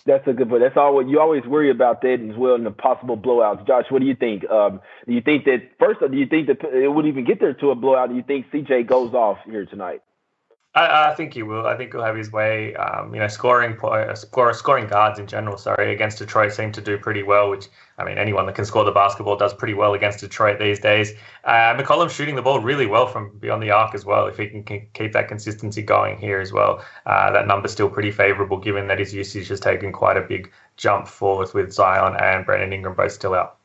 That's 0.04 0.26
a 0.28 0.34
good 0.34 0.50
point. 0.50 0.62
That's 0.62 0.76
all. 0.76 1.02
You 1.06 1.18
always 1.18 1.44
worry 1.44 1.70
about 1.70 2.02
that 2.02 2.18
as 2.30 2.36
well 2.36 2.56
in 2.56 2.64
the 2.64 2.70
possible 2.70 3.16
blowouts. 3.16 3.66
Josh, 3.66 3.86
what 3.88 4.00
do 4.00 4.06
you 4.06 4.14
think? 4.14 4.48
Um, 4.50 4.80
do 5.06 5.14
you 5.14 5.22
think 5.22 5.46
that 5.46 5.70
first? 5.78 6.00
Do 6.00 6.14
you 6.14 6.26
think 6.26 6.46
that 6.48 6.62
it 6.62 6.88
would 6.88 7.06
even 7.06 7.24
get 7.24 7.40
there 7.40 7.54
to 7.54 7.70
a 7.70 7.74
blowout? 7.74 8.10
Do 8.10 8.16
you 8.16 8.22
think 8.22 8.50
CJ 8.52 8.86
goes 8.86 9.14
off 9.14 9.38
here 9.46 9.64
tonight? 9.64 10.02
I, 10.76 11.10
I, 11.10 11.14
think 11.14 11.32
he 11.32 11.42
will. 11.42 11.66
I 11.66 11.74
think 11.74 11.92
he'll 11.92 12.02
have 12.02 12.16
his 12.16 12.30
way. 12.30 12.74
Um, 12.74 13.14
you 13.14 13.18
know, 13.18 13.28
scoring 13.28 13.78
uh, 13.82 14.14
scoring 14.14 14.86
guards 14.86 15.18
in 15.18 15.26
general. 15.26 15.56
Sorry, 15.56 15.90
against 15.90 16.18
Detroit 16.18 16.52
seem 16.52 16.70
to 16.72 16.82
do 16.82 16.98
pretty 16.98 17.22
well. 17.22 17.48
Which 17.48 17.68
I 17.96 18.04
mean, 18.04 18.18
anyone 18.18 18.44
that 18.44 18.54
can 18.54 18.66
score 18.66 18.84
the 18.84 18.90
basketball 18.90 19.36
does 19.36 19.54
pretty 19.54 19.72
well 19.72 19.94
against 19.94 20.20
Detroit 20.20 20.58
these 20.58 20.78
days. 20.78 21.14
Uh, 21.44 21.74
McCollum's 21.74 22.12
shooting 22.12 22.34
the 22.34 22.42
ball 22.42 22.60
really 22.60 22.84
well 22.84 23.06
from 23.06 23.38
beyond 23.38 23.62
the 23.62 23.70
arc 23.70 23.94
as 23.94 24.04
well. 24.04 24.26
If 24.26 24.36
he 24.36 24.48
can, 24.48 24.64
can 24.64 24.86
keep 24.92 25.14
that 25.14 25.28
consistency 25.28 25.80
going 25.80 26.18
here 26.18 26.40
as 26.40 26.52
well, 26.52 26.84
uh, 27.06 27.32
that 27.32 27.46
number's 27.46 27.72
still 27.72 27.88
pretty 27.88 28.10
favourable 28.10 28.58
given 28.58 28.86
that 28.88 28.98
his 28.98 29.14
usage 29.14 29.48
has 29.48 29.60
taken 29.60 29.92
quite 29.92 30.18
a 30.18 30.22
big 30.22 30.52
jump 30.76 31.08
forward 31.08 31.54
with 31.54 31.72
Zion 31.72 32.16
and 32.20 32.44
Brandon 32.44 32.74
Ingram 32.74 32.94
both 32.94 33.12
still 33.12 33.34
out. 33.34 33.56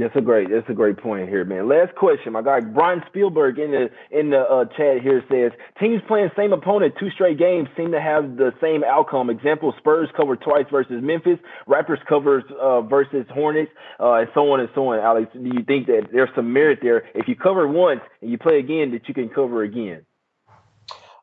That's 0.00 0.16
a 0.16 0.20
great. 0.22 0.48
That's 0.50 0.68
a 0.68 0.74
great 0.74 0.96
point 0.96 1.28
here, 1.28 1.44
man. 1.44 1.68
Last 1.68 1.94
question, 1.94 2.32
my 2.32 2.42
guy 2.42 2.60
Brian 2.60 3.02
Spielberg 3.08 3.58
in 3.58 3.70
the 3.70 3.90
in 4.10 4.30
the 4.30 4.40
uh, 4.40 4.64
chat 4.64 5.02
here 5.02 5.22
says 5.30 5.52
teams 5.78 6.00
playing 6.08 6.30
same 6.36 6.52
opponent 6.54 6.94
two 6.98 7.10
straight 7.10 7.38
games 7.38 7.68
seem 7.76 7.92
to 7.92 8.00
have 8.00 8.36
the 8.36 8.52
same 8.62 8.82
outcome. 8.82 9.28
Example: 9.28 9.74
Spurs 9.76 10.08
covered 10.16 10.40
twice 10.40 10.64
versus 10.70 11.02
Memphis, 11.02 11.38
Raptors 11.68 12.04
covers 12.08 12.44
uh, 12.58 12.80
versus 12.80 13.26
Hornets, 13.30 13.70
uh, 14.00 14.14
and 14.14 14.28
so 14.32 14.50
on 14.52 14.60
and 14.60 14.70
so 14.74 14.88
on. 14.88 15.00
Alex, 15.00 15.30
do 15.34 15.50
you 15.52 15.64
think 15.64 15.86
that 15.88 16.08
there's 16.10 16.30
some 16.34 16.52
merit 16.52 16.78
there 16.82 17.04
if 17.14 17.28
you 17.28 17.36
cover 17.36 17.68
once 17.68 18.00
and 18.22 18.30
you 18.30 18.38
play 18.38 18.58
again 18.58 18.92
that 18.92 19.06
you 19.06 19.14
can 19.14 19.28
cover 19.28 19.62
again? 19.62 20.06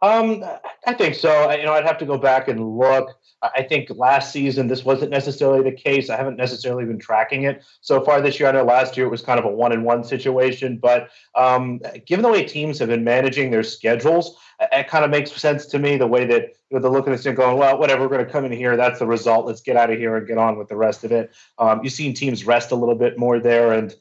Um, 0.02 0.44
I 0.86 0.94
think 0.94 1.16
so. 1.16 1.52
You 1.52 1.66
know, 1.66 1.74
I'd 1.74 1.86
have 1.86 1.98
to 2.00 2.06
go 2.06 2.18
back 2.18 2.48
and 2.48 2.78
look. 2.78 3.18
I 3.42 3.62
think 3.62 3.90
last 3.92 4.32
season 4.32 4.68
this 4.68 4.84
wasn't 4.84 5.12
necessarily 5.12 5.62
the 5.62 5.76
case. 5.76 6.10
I 6.10 6.18
haven't 6.18 6.38
necessarily 6.38 6.86
been 6.86 6.98
tracking 6.98 7.44
it 7.44 7.64
so 7.82 8.04
far 8.04 8.20
this 8.20 8.40
year. 8.40 8.50
I 8.50 8.52
know 8.52 8.64
last 8.64 8.98
year 8.98 9.06
it 9.06 9.10
was 9.10 9.22
kind 9.22 9.38
of 9.38 9.46
a 9.46 9.50
one 9.50 9.72
and 9.72 9.84
one 9.84 10.04
situation, 10.04 10.78
but 10.78 11.10
um, 11.36 11.80
given 12.06 12.24
the 12.24 12.30
way 12.30 12.44
teams 12.44 12.80
have 12.80 12.90
been 12.90 13.04
managing 13.04 13.52
their 13.52 13.64
schedules, 13.64 14.38
it 14.60 14.88
kind 14.88 15.06
of 15.06 15.12
makes 15.12 15.32
sense 15.32 15.68
to 15.68 15.80
me 15.80 15.98
the 15.98 16.08
way 16.08 16.26
that 16.26 16.56
you 16.70 16.78
know, 16.78 16.80
they're 16.80 16.92
looking 16.92 17.14
at 17.14 17.18
this 17.18 17.26
and 17.28 17.38
going, 17.38 17.58
well, 17.58 17.78
whatever, 17.78 18.04
we're 18.04 18.10
going 18.10 18.26
to 18.26 18.32
come 18.32 18.46
in 18.46 18.52
here. 18.52 18.76
That's 18.76 19.00
the 19.00 19.06
result. 19.06 19.46
Let's 19.46 19.62
get 19.62 19.78
out 19.78 19.92
of 19.92 20.00
here 20.00 20.18
and 20.18 20.28
get 20.28 20.40
on 20.40 20.58
with 20.58 20.68
the 20.68 20.76
rest 20.76 21.04
of 21.04 21.12
it. 21.12 21.32
Um, 21.60 21.82
you've 21.84 21.94
seen 21.94 22.16
teams 22.16 22.46
rest 22.46 22.72
a 22.72 22.76
little 22.76 22.96
bit 22.96 23.20
more 23.20 23.40
there, 23.40 23.72
and 23.74 23.96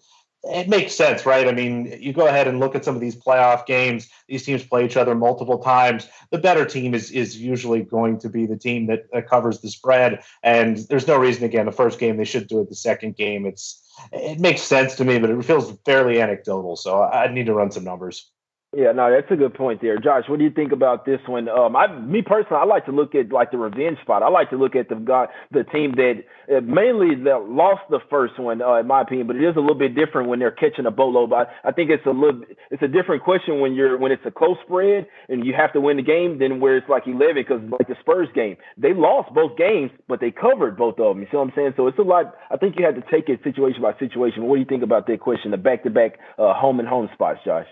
it 0.49 0.69
makes 0.69 0.95
sense, 0.95 1.27
right? 1.27 1.49
I 1.49 1.53
mean, 1.53 1.97
you 2.01 2.13
go 2.13 2.27
ahead 2.27 2.47
and 2.49 2.61
look 2.61 2.75
at 2.75 2.85
some 2.85 2.95
of 2.95 3.01
these 3.01 3.17
playoff 3.17 3.67
games. 3.67 4.09
These 4.29 4.45
teams 4.45 4.65
play 4.65 4.85
each 4.85 4.97
other 4.97 5.15
multiple 5.15 5.59
times. 5.59 6.09
The 6.31 6.39
better 6.39 6.65
team 6.65 6.95
is 6.95 7.11
is 7.11 7.37
usually 7.37 7.83
going 7.83 8.19
to 8.21 8.29
be 8.29 8.47
the 8.47 8.57
team 8.57 8.87
that, 8.87 9.11
that 9.13 9.29
covers 9.29 9.61
the 9.61 9.69
spread. 9.69 10.23
And 10.43 10.79
there's 10.89 11.07
no 11.07 11.19
reason, 11.19 11.45
again, 11.45 11.67
the 11.67 11.73
first 11.73 11.99
game 11.99 12.17
they 12.17 12.25
should 12.25 12.49
do 12.49 12.61
it. 12.61 12.69
The 12.69 12.77
second 12.77 13.17
game, 13.17 13.47
it's 13.47 13.83
it 14.13 14.41
makes 14.41 14.63
sense 14.63 14.95
to 14.97 15.05
me, 15.05 15.19
but 15.19 15.31
it 15.31 15.45
feels 15.45 15.73
fairly 15.85 16.21
anecdotal. 16.21 16.77
So 16.77 17.03
I 17.03 17.33
need 17.33 17.47
to 17.47 17.55
run 17.55 17.71
some 17.71 17.85
numbers. 17.85 18.31
Yeah, 18.77 18.93
no, 18.93 19.11
that's 19.11 19.33
a 19.33 19.37
good 19.37 19.55
point 19.55 19.81
there, 19.81 19.97
Josh. 19.97 20.25
What 20.29 20.39
do 20.39 20.45
you 20.45 20.51
think 20.51 20.71
about 20.71 21.07
this 21.07 21.21
one? 21.27 21.49
Um, 21.49 21.75
I, 21.75 21.89
me 21.99 22.21
personally, 22.21 22.61
I 22.61 22.67
like 22.67 22.85
to 22.85 22.93
look 22.93 23.15
at 23.15 23.33
like 23.33 23.51
the 23.51 23.57
revenge 23.57 23.97
spot. 24.03 24.23
I 24.23 24.29
like 24.29 24.51
to 24.51 24.59
look 24.59 24.77
at 24.77 24.91
the 24.91 24.97
guy, 24.97 25.29
the 25.51 25.65
team 25.65 25.93
that 25.97 26.21
uh, 26.55 26.61
mainly 26.61 27.17
that 27.25 27.49
lost 27.49 27.89
the 27.89 28.01
first 28.11 28.39
one, 28.39 28.61
uh, 28.61 28.75
in 28.75 28.87
my 28.87 29.01
opinion. 29.01 29.29
But 29.29 29.37
it 29.37 29.49
is 29.49 29.57
a 29.57 29.61
little 29.61 29.79
bit 29.81 29.95
different 29.95 30.29
when 30.29 30.41
they're 30.41 30.51
catching 30.53 30.85
a 30.85 30.91
boatload. 30.91 31.31
But 31.31 31.49
I, 31.65 31.71
I 31.71 31.73
think 31.73 31.89
it's 31.89 32.05
a 32.05 32.11
little, 32.11 32.43
it's 32.71 32.83
a 32.83 32.89
different 32.89 33.23
question 33.25 33.61
when 33.61 33.73
you're 33.73 33.97
when 33.97 34.13
it's 34.13 34.27
a 34.27 34.31
close 34.31 34.59
spread 34.67 35.07
and 35.31 35.47
you 35.47 35.55
have 35.57 35.73
to 35.73 35.81
win 35.81 35.97
the 35.97 36.03
game 36.05 36.39
than 36.39 36.61
where 36.61 36.77
it's 36.77 36.89
like 36.91 37.05
11 37.07 37.33
because 37.49 37.63
like 37.73 37.89
the 37.89 37.97
Spurs 38.01 38.29
game, 38.35 38.59
they 38.77 38.93
lost 38.93 39.33
both 39.33 39.57
games, 39.57 39.91
but 40.07 40.21
they 40.21 40.31
covered 40.31 40.77
both 40.77 41.01
of 41.01 41.17
them. 41.17 41.23
You 41.23 41.29
see 41.31 41.39
what 41.39 41.49
I'm 41.49 41.53
saying? 41.57 41.73
So 41.79 41.87
it's 41.87 41.99
a 41.99 42.03
lot. 42.03 42.35
I 42.51 42.59
think 42.59 42.77
you 42.79 42.85
have 42.85 42.97
to 42.97 43.11
take 43.11 43.31
it 43.31 43.41
situation 43.43 43.81
by 43.81 43.97
situation. 43.99 44.45
What 44.45 44.57
do 44.57 44.61
you 44.61 44.69
think 44.69 44.83
about 44.83 45.07
that 45.07 45.21
question, 45.21 45.51
the 45.51 45.57
back-to-back 45.57 46.19
uh, 46.39 46.53
home 46.53 46.79
and 46.79 46.87
home 46.87 47.09
spots, 47.15 47.41
Josh? 47.43 47.65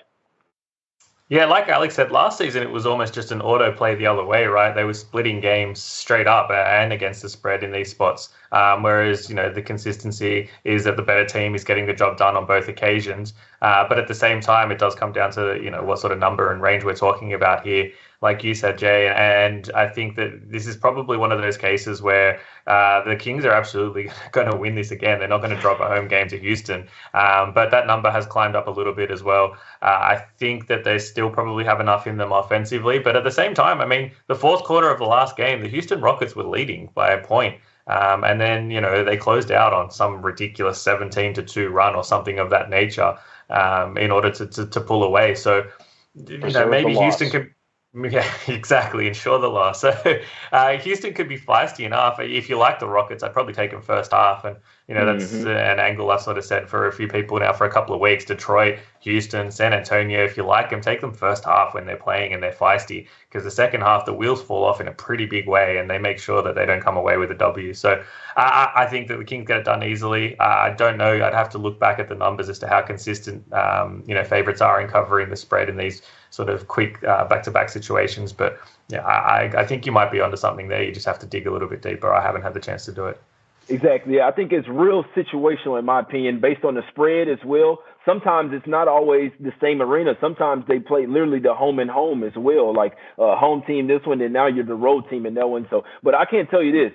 Yeah, 1.30 1.46
like 1.46 1.68
Alex 1.68 1.94
said, 1.94 2.12
last 2.12 2.36
season 2.36 2.62
it 2.62 2.70
was 2.70 2.84
almost 2.84 3.14
just 3.14 3.32
an 3.32 3.40
auto 3.40 3.72
play 3.72 3.94
the 3.94 4.06
other 4.06 4.22
way, 4.24 4.44
right? 4.44 4.74
They 4.74 4.84
were 4.84 4.92
splitting 4.92 5.40
games 5.40 5.80
straight 5.80 6.26
up 6.26 6.50
and 6.50 6.92
against 6.92 7.22
the 7.22 7.30
spread 7.30 7.64
in 7.64 7.72
these 7.72 7.90
spots. 7.90 8.28
Um, 8.52 8.82
whereas, 8.82 9.30
you 9.30 9.34
know, 9.34 9.50
the 9.50 9.62
consistency 9.62 10.50
is 10.64 10.84
that 10.84 10.96
the 10.96 11.02
better 11.02 11.24
team 11.24 11.54
is 11.54 11.64
getting 11.64 11.86
the 11.86 11.94
job 11.94 12.18
done 12.18 12.36
on 12.36 12.44
both 12.44 12.68
occasions. 12.68 13.32
Uh, 13.62 13.88
but 13.88 13.98
at 13.98 14.06
the 14.06 14.14
same 14.14 14.42
time, 14.42 14.70
it 14.70 14.78
does 14.78 14.94
come 14.94 15.12
down 15.12 15.32
to, 15.32 15.58
you 15.62 15.70
know, 15.70 15.82
what 15.82 15.98
sort 15.98 16.12
of 16.12 16.18
number 16.18 16.52
and 16.52 16.60
range 16.60 16.84
we're 16.84 16.94
talking 16.94 17.32
about 17.32 17.64
here 17.66 17.90
like 18.24 18.42
you 18.42 18.54
said, 18.54 18.78
Jay. 18.78 19.08
And 19.14 19.70
I 19.74 19.86
think 19.86 20.16
that 20.16 20.50
this 20.50 20.66
is 20.66 20.78
probably 20.78 21.18
one 21.18 21.30
of 21.30 21.42
those 21.42 21.58
cases 21.58 22.00
where 22.00 22.40
uh, 22.66 23.04
the 23.04 23.16
Kings 23.16 23.44
are 23.44 23.52
absolutely 23.52 24.10
going 24.32 24.50
to 24.50 24.56
win 24.56 24.74
this 24.74 24.90
again. 24.90 25.18
They're 25.18 25.28
not 25.28 25.42
going 25.42 25.54
to 25.54 25.60
drop 25.60 25.78
a 25.80 25.86
home 25.86 26.08
game 26.08 26.28
to 26.28 26.38
Houston. 26.38 26.88
Um, 27.12 27.52
but 27.52 27.70
that 27.70 27.86
number 27.86 28.10
has 28.10 28.24
climbed 28.24 28.56
up 28.56 28.66
a 28.66 28.70
little 28.70 28.94
bit 28.94 29.10
as 29.10 29.22
well. 29.22 29.52
Uh, 29.82 29.98
I 30.14 30.24
think 30.38 30.68
that 30.68 30.84
they 30.84 30.98
still 30.98 31.28
probably 31.28 31.64
have 31.64 31.80
enough 31.80 32.06
in 32.06 32.16
them 32.16 32.32
offensively. 32.32 32.98
But 32.98 33.14
at 33.14 33.24
the 33.24 33.30
same 33.30 33.52
time, 33.52 33.82
I 33.82 33.86
mean, 33.86 34.10
the 34.26 34.34
fourth 34.34 34.64
quarter 34.64 34.88
of 34.88 34.98
the 34.98 35.04
last 35.04 35.36
game, 35.36 35.60
the 35.60 35.68
Houston 35.68 36.00
Rockets 36.00 36.34
were 36.34 36.44
leading 36.44 36.88
by 36.94 37.10
a 37.10 37.22
point. 37.22 37.60
Um, 37.88 38.24
and 38.24 38.40
then, 38.40 38.70
you 38.70 38.80
know, 38.80 39.04
they 39.04 39.18
closed 39.18 39.52
out 39.52 39.74
on 39.74 39.90
some 39.90 40.22
ridiculous 40.22 40.80
17 40.80 41.34
to 41.34 41.42
2 41.42 41.68
run 41.68 41.94
or 41.94 42.02
something 42.02 42.38
of 42.38 42.48
that 42.48 42.70
nature 42.70 43.18
um, 43.50 43.98
in 43.98 44.10
order 44.10 44.30
to, 44.30 44.46
to, 44.46 44.64
to, 44.64 44.80
pull 44.80 45.04
away. 45.04 45.34
So, 45.34 45.66
you 46.14 46.38
know, 46.38 46.66
maybe 46.66 46.94
Houston 46.94 47.28
can 47.28 47.53
yeah, 48.10 48.28
exactly. 48.48 49.06
Ensure 49.06 49.38
the 49.38 49.48
loss. 49.48 49.84
So 49.94 50.20
uh, 50.52 50.78
Houston 50.78 51.12
could 51.14 51.28
be 51.28 51.38
feisty 51.38 51.84
enough. 51.84 52.18
If 52.18 52.48
you 52.48 52.56
like 52.56 52.78
the 52.78 52.88
Rockets, 52.88 53.22
I'd 53.22 53.32
probably 53.32 53.52
take 53.52 53.70
them 53.70 53.82
first 53.82 54.12
half. 54.12 54.44
And, 54.44 54.56
you 54.88 54.94
know, 54.94 55.04
that's 55.04 55.32
mm-hmm. 55.32 55.48
an 55.48 55.78
angle 55.78 56.10
I've 56.10 56.22
sort 56.22 56.38
of 56.38 56.44
said 56.44 56.68
for 56.68 56.86
a 56.86 56.92
few 56.92 57.06
people 57.06 57.38
now 57.38 57.52
for 57.52 57.66
a 57.66 57.70
couple 57.70 57.94
of 57.94 58.00
weeks. 58.00 58.24
Detroit, 58.24 58.78
Houston, 59.00 59.50
San 59.50 59.72
Antonio, 59.72 60.24
if 60.24 60.36
you 60.36 60.44
like 60.44 60.70
them, 60.70 60.80
take 60.80 61.00
them 61.00 61.12
first 61.12 61.44
half 61.44 61.74
when 61.74 61.86
they're 61.86 61.96
playing 61.96 62.32
and 62.32 62.42
they're 62.42 62.52
feisty. 62.52 63.08
Because 63.28 63.44
the 63.44 63.50
second 63.50 63.82
half, 63.82 64.06
the 64.06 64.12
wheels 64.12 64.42
fall 64.42 64.64
off 64.64 64.80
in 64.80 64.88
a 64.88 64.92
pretty 64.92 65.26
big 65.26 65.46
way 65.46 65.76
and 65.76 65.90
they 65.90 65.98
make 65.98 66.18
sure 66.18 66.42
that 66.42 66.54
they 66.54 66.64
don't 66.64 66.82
come 66.82 66.96
away 66.96 67.16
with 67.18 67.30
a 67.30 67.34
W. 67.34 67.74
So 67.74 68.02
uh, 68.36 68.66
I 68.74 68.86
think 68.86 69.08
that 69.08 69.18
the 69.18 69.24
Kings 69.24 69.46
get 69.46 69.58
it 69.58 69.64
done 69.64 69.82
easily. 69.82 70.38
Uh, 70.38 70.44
I 70.44 70.70
don't 70.70 70.96
know. 70.96 71.24
I'd 71.24 71.34
have 71.34 71.50
to 71.50 71.58
look 71.58 71.78
back 71.78 71.98
at 71.98 72.08
the 72.08 72.14
numbers 72.14 72.48
as 72.48 72.58
to 72.60 72.68
how 72.68 72.80
consistent, 72.80 73.52
um, 73.52 74.02
you 74.06 74.14
know, 74.14 74.24
favorites 74.24 74.60
are 74.60 74.80
in 74.80 74.88
covering 74.88 75.30
the 75.30 75.36
spread 75.36 75.68
in 75.68 75.76
these 75.76 76.02
sort 76.34 76.48
of 76.48 76.66
quick 76.66 77.02
uh, 77.04 77.24
back-to-back 77.26 77.68
situations. 77.68 78.32
But 78.32 78.58
yeah, 78.88 79.04
I, 79.06 79.62
I 79.62 79.64
think 79.64 79.86
you 79.86 79.92
might 79.92 80.10
be 80.10 80.20
onto 80.20 80.36
something 80.36 80.68
there. 80.68 80.82
You 80.82 80.92
just 80.92 81.06
have 81.06 81.20
to 81.20 81.26
dig 81.26 81.46
a 81.46 81.52
little 81.52 81.68
bit 81.68 81.80
deeper. 81.80 82.12
I 82.12 82.22
haven't 82.22 82.42
had 82.42 82.54
the 82.54 82.60
chance 82.60 82.84
to 82.86 82.92
do 82.92 83.06
it. 83.06 83.20
Exactly. 83.68 84.20
I 84.20 84.30
think 84.30 84.52
it's 84.52 84.68
real 84.68 85.04
situational 85.16 85.78
in 85.78 85.84
my 85.86 86.00
opinion, 86.00 86.40
based 86.40 86.64
on 86.64 86.74
the 86.74 86.82
spread 86.90 87.28
as 87.28 87.38
well. 87.44 87.78
Sometimes 88.04 88.52
it's 88.52 88.66
not 88.66 88.88
always 88.88 89.32
the 89.40 89.52
same 89.60 89.80
arena. 89.80 90.14
Sometimes 90.20 90.64
they 90.68 90.80
play 90.80 91.06
literally 91.06 91.38
the 91.38 91.54
home 91.54 91.78
and 91.78 91.90
home 91.90 92.22
as 92.24 92.36
well, 92.36 92.74
like 92.74 92.92
uh, 93.18 93.36
home 93.36 93.62
team 93.66 93.86
this 93.86 94.04
one, 94.04 94.20
and 94.20 94.34
now 94.34 94.46
you're 94.46 94.66
the 94.66 94.74
road 94.74 95.08
team 95.08 95.24
in 95.24 95.34
that 95.34 95.48
one. 95.48 95.66
So, 95.70 95.84
but 96.02 96.14
I 96.14 96.26
can't 96.26 96.50
tell 96.50 96.62
you 96.62 96.72
this: 96.72 96.92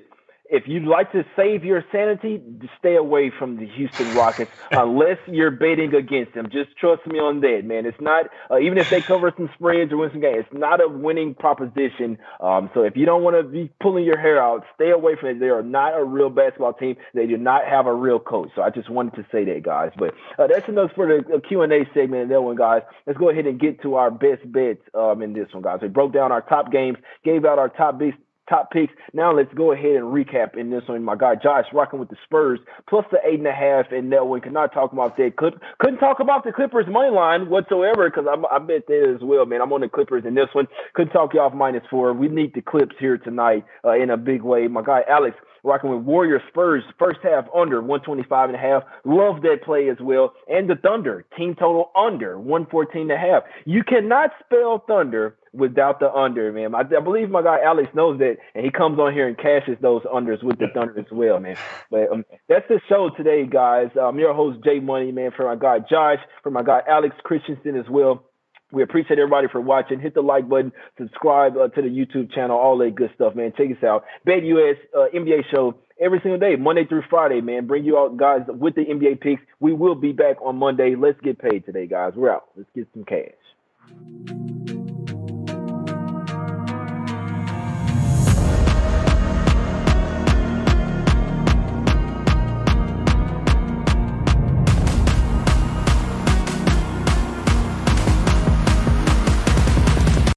if 0.49 0.63
you'd 0.67 0.87
like 0.87 1.11
to 1.11 1.23
save 1.35 1.63
your 1.63 1.83
sanity, 1.91 2.41
stay 2.79 2.95
away 2.95 3.31
from 3.37 3.57
the 3.57 3.67
Houston 3.67 4.13
Rockets 4.13 4.51
unless 4.71 5.17
you're 5.27 5.51
betting 5.51 5.93
against 5.93 6.33
them. 6.33 6.47
Just 6.51 6.75
trust 6.77 7.05
me 7.05 7.19
on 7.19 7.41
that, 7.41 7.61
man. 7.65 7.85
It's 7.85 8.01
not 8.01 8.25
uh, 8.49 8.59
even 8.59 8.77
if 8.77 8.89
they 8.89 9.01
cover 9.01 9.31
some 9.37 9.49
spreads 9.53 9.91
or 9.91 9.97
win 9.97 10.09
some 10.11 10.21
games, 10.21 10.45
it's 10.49 10.59
not 10.59 10.81
a 10.81 10.87
winning 10.87 11.35
proposition. 11.35 12.17
Um, 12.41 12.69
so 12.73 12.81
if 12.81 12.97
you 12.97 13.05
don't 13.05 13.23
want 13.23 13.35
to 13.35 13.43
be 13.43 13.71
pulling 13.81 14.05
your 14.05 14.19
hair 14.19 14.41
out, 14.41 14.65
stay 14.75 14.89
away 14.89 15.15
from 15.19 15.29
it. 15.29 15.39
They 15.39 15.49
are 15.49 15.63
not 15.63 15.97
a 15.97 16.03
real 16.03 16.29
basketball 16.29 16.73
team. 16.73 16.95
They 17.13 17.27
do 17.27 17.37
not 17.37 17.65
have 17.69 17.85
a 17.85 17.93
real 17.93 18.19
coach. 18.19 18.49
So 18.55 18.63
I 18.63 18.71
just 18.71 18.89
wanted 18.89 19.15
to 19.15 19.25
say 19.31 19.45
that, 19.45 19.61
guys. 19.63 19.91
But 19.97 20.15
uh, 20.39 20.47
that's 20.47 20.67
enough 20.67 20.91
for 20.95 21.07
the 21.07 21.41
Q 21.47 21.61
and 21.61 21.71
A 21.71 21.85
segment 21.93 22.23
in 22.23 22.29
that 22.29 22.41
one, 22.41 22.55
guys. 22.55 22.81
Let's 23.05 23.19
go 23.19 23.29
ahead 23.29 23.45
and 23.45 23.59
get 23.59 23.81
to 23.83 23.95
our 23.95 24.09
best 24.09 24.49
bets 24.51 24.81
um, 24.95 25.21
in 25.21 25.33
this 25.33 25.47
one, 25.53 25.61
guys. 25.61 25.79
We 25.81 25.89
broke 25.89 26.13
down 26.13 26.31
our 26.31 26.41
top 26.41 26.71
games, 26.71 26.97
gave 27.23 27.45
out 27.45 27.59
our 27.59 27.69
top 27.69 27.99
best 27.99 28.17
top 28.49 28.71
picks. 28.71 28.93
Now 29.13 29.33
let's 29.33 29.53
go 29.53 29.71
ahead 29.71 29.95
and 29.95 30.05
recap 30.05 30.57
in 30.57 30.69
this 30.69 30.83
one. 30.87 31.03
My 31.03 31.15
guy 31.15 31.35
Josh 31.35 31.65
rocking 31.71 31.99
with 31.99 32.09
the 32.09 32.17
Spurs 32.25 32.59
plus 32.87 33.05
the 33.11 33.19
eight 33.25 33.39
and 33.39 33.47
a 33.47 33.53
half, 33.53 33.91
and 33.91 34.11
that 34.11 34.27
one 34.27 34.41
cannot 34.41 34.73
talk 34.73 34.91
about 34.91 35.17
that. 35.17 35.35
Could, 35.37 35.61
couldn't 35.79 35.99
talk 35.99 36.19
about 36.19 36.43
the 36.43 36.51
Clippers 36.51 36.87
money 36.89 37.11
line 37.11 37.49
whatsoever 37.49 38.09
because 38.09 38.25
I, 38.27 38.55
I 38.55 38.59
bet 38.59 38.87
that 38.87 39.15
as 39.15 39.21
well, 39.23 39.45
man. 39.45 39.61
I'm 39.61 39.71
on 39.71 39.81
the 39.81 39.89
Clippers 39.89 40.25
in 40.25 40.35
this 40.35 40.49
one. 40.53 40.67
Couldn't 40.93 41.13
talk 41.13 41.33
you 41.33 41.39
off 41.39 41.53
minus 41.53 41.83
four. 41.89 42.13
We 42.13 42.27
need 42.27 42.53
the 42.53 42.61
Clips 42.61 42.95
here 42.99 43.17
tonight 43.17 43.65
uh, 43.85 43.93
in 43.93 44.09
a 44.09 44.17
big 44.17 44.41
way. 44.41 44.67
My 44.67 44.81
guy 44.81 45.01
Alex 45.07 45.37
rocking 45.63 45.89
with 45.89 46.01
Warriors 46.05 46.41
Spurs 46.49 46.83
first 46.97 47.19
half 47.23 47.45
under 47.55 47.81
125 47.81 48.49
and 48.49 48.55
a 48.55 48.61
half. 48.61 48.83
Love 49.05 49.41
that 49.41 49.63
play 49.63 49.89
as 49.89 49.97
well. 50.01 50.33
And 50.47 50.69
the 50.69 50.75
Thunder 50.75 51.25
team 51.37 51.55
total 51.55 51.91
under 51.95 52.39
114 52.39 53.03
and 53.03 53.11
a 53.11 53.17
half. 53.17 53.43
You 53.65 53.83
cannot 53.83 54.31
spell 54.45 54.83
Thunder 54.87 55.35
without 55.53 55.99
the 55.99 56.11
under, 56.11 56.51
man. 56.51 56.75
I, 56.75 56.79
I, 56.81 56.99
believe 57.01 57.29
my 57.29 57.41
guy 57.41 57.61
Alex 57.63 57.89
knows 57.93 58.19
that, 58.19 58.37
and 58.55 58.65
he 58.65 58.71
comes 58.71 58.99
on 58.99 59.13
here 59.13 59.27
and 59.27 59.37
cashes 59.37 59.77
those 59.81 60.01
unders 60.03 60.43
with 60.43 60.59
the 60.59 60.67
Thunder 60.73 60.99
as 60.99 61.11
well, 61.11 61.39
man. 61.39 61.57
But 61.89 62.11
um, 62.11 62.25
that's 62.47 62.67
the 62.67 62.79
show 62.87 63.09
today, 63.15 63.45
guys. 63.45 63.89
I'm 63.99 64.19
your 64.19 64.33
host 64.33 64.63
Jay 64.63 64.79
Money, 64.79 65.11
man. 65.11 65.31
For 65.35 65.45
my 65.45 65.55
guy 65.55 65.79
Josh, 65.89 66.19
for 66.43 66.51
my 66.51 66.63
guy 66.63 66.81
Alex 66.87 67.15
Christensen 67.23 67.75
as 67.75 67.89
well. 67.89 68.25
We 68.71 68.83
appreciate 68.83 69.17
everybody 69.17 69.47
for 69.51 69.59
watching. 69.59 69.99
Hit 69.99 70.13
the 70.13 70.21
like 70.21 70.47
button, 70.47 70.71
subscribe 70.97 71.57
uh, 71.57 71.69
to 71.69 71.81
the 71.81 71.89
YouTube 71.89 72.31
channel, 72.33 72.55
all 72.57 72.77
that 72.77 72.93
good 72.93 73.09
stuff, 73.15 73.33
man. 73.35 73.51
Check 73.57 73.71
us 73.71 73.83
out. 73.83 74.05
Bet 74.25 74.43
US 74.43 74.77
uh, 74.95 75.07
NBA 75.13 75.49
show 75.51 75.75
every 75.99 76.19
single 76.21 76.39
day, 76.39 76.55
Monday 76.55 76.85
through 76.85 77.03
Friday, 77.09 77.41
man. 77.41 77.67
Bring 77.67 77.83
you 77.83 77.97
out 77.97 78.17
guys 78.17 78.41
with 78.47 78.75
the 78.75 78.85
NBA 78.85 79.21
picks. 79.21 79.41
We 79.59 79.73
will 79.73 79.95
be 79.95 80.11
back 80.11 80.37
on 80.43 80.57
Monday. 80.57 80.95
Let's 80.95 81.19
get 81.21 81.39
paid 81.39 81.65
today, 81.65 81.87
guys. 81.87 82.13
We're 82.15 82.31
out. 82.31 82.45
Let's 82.55 82.69
get 82.75 82.87
some 82.93 83.05
cash. 83.05 84.88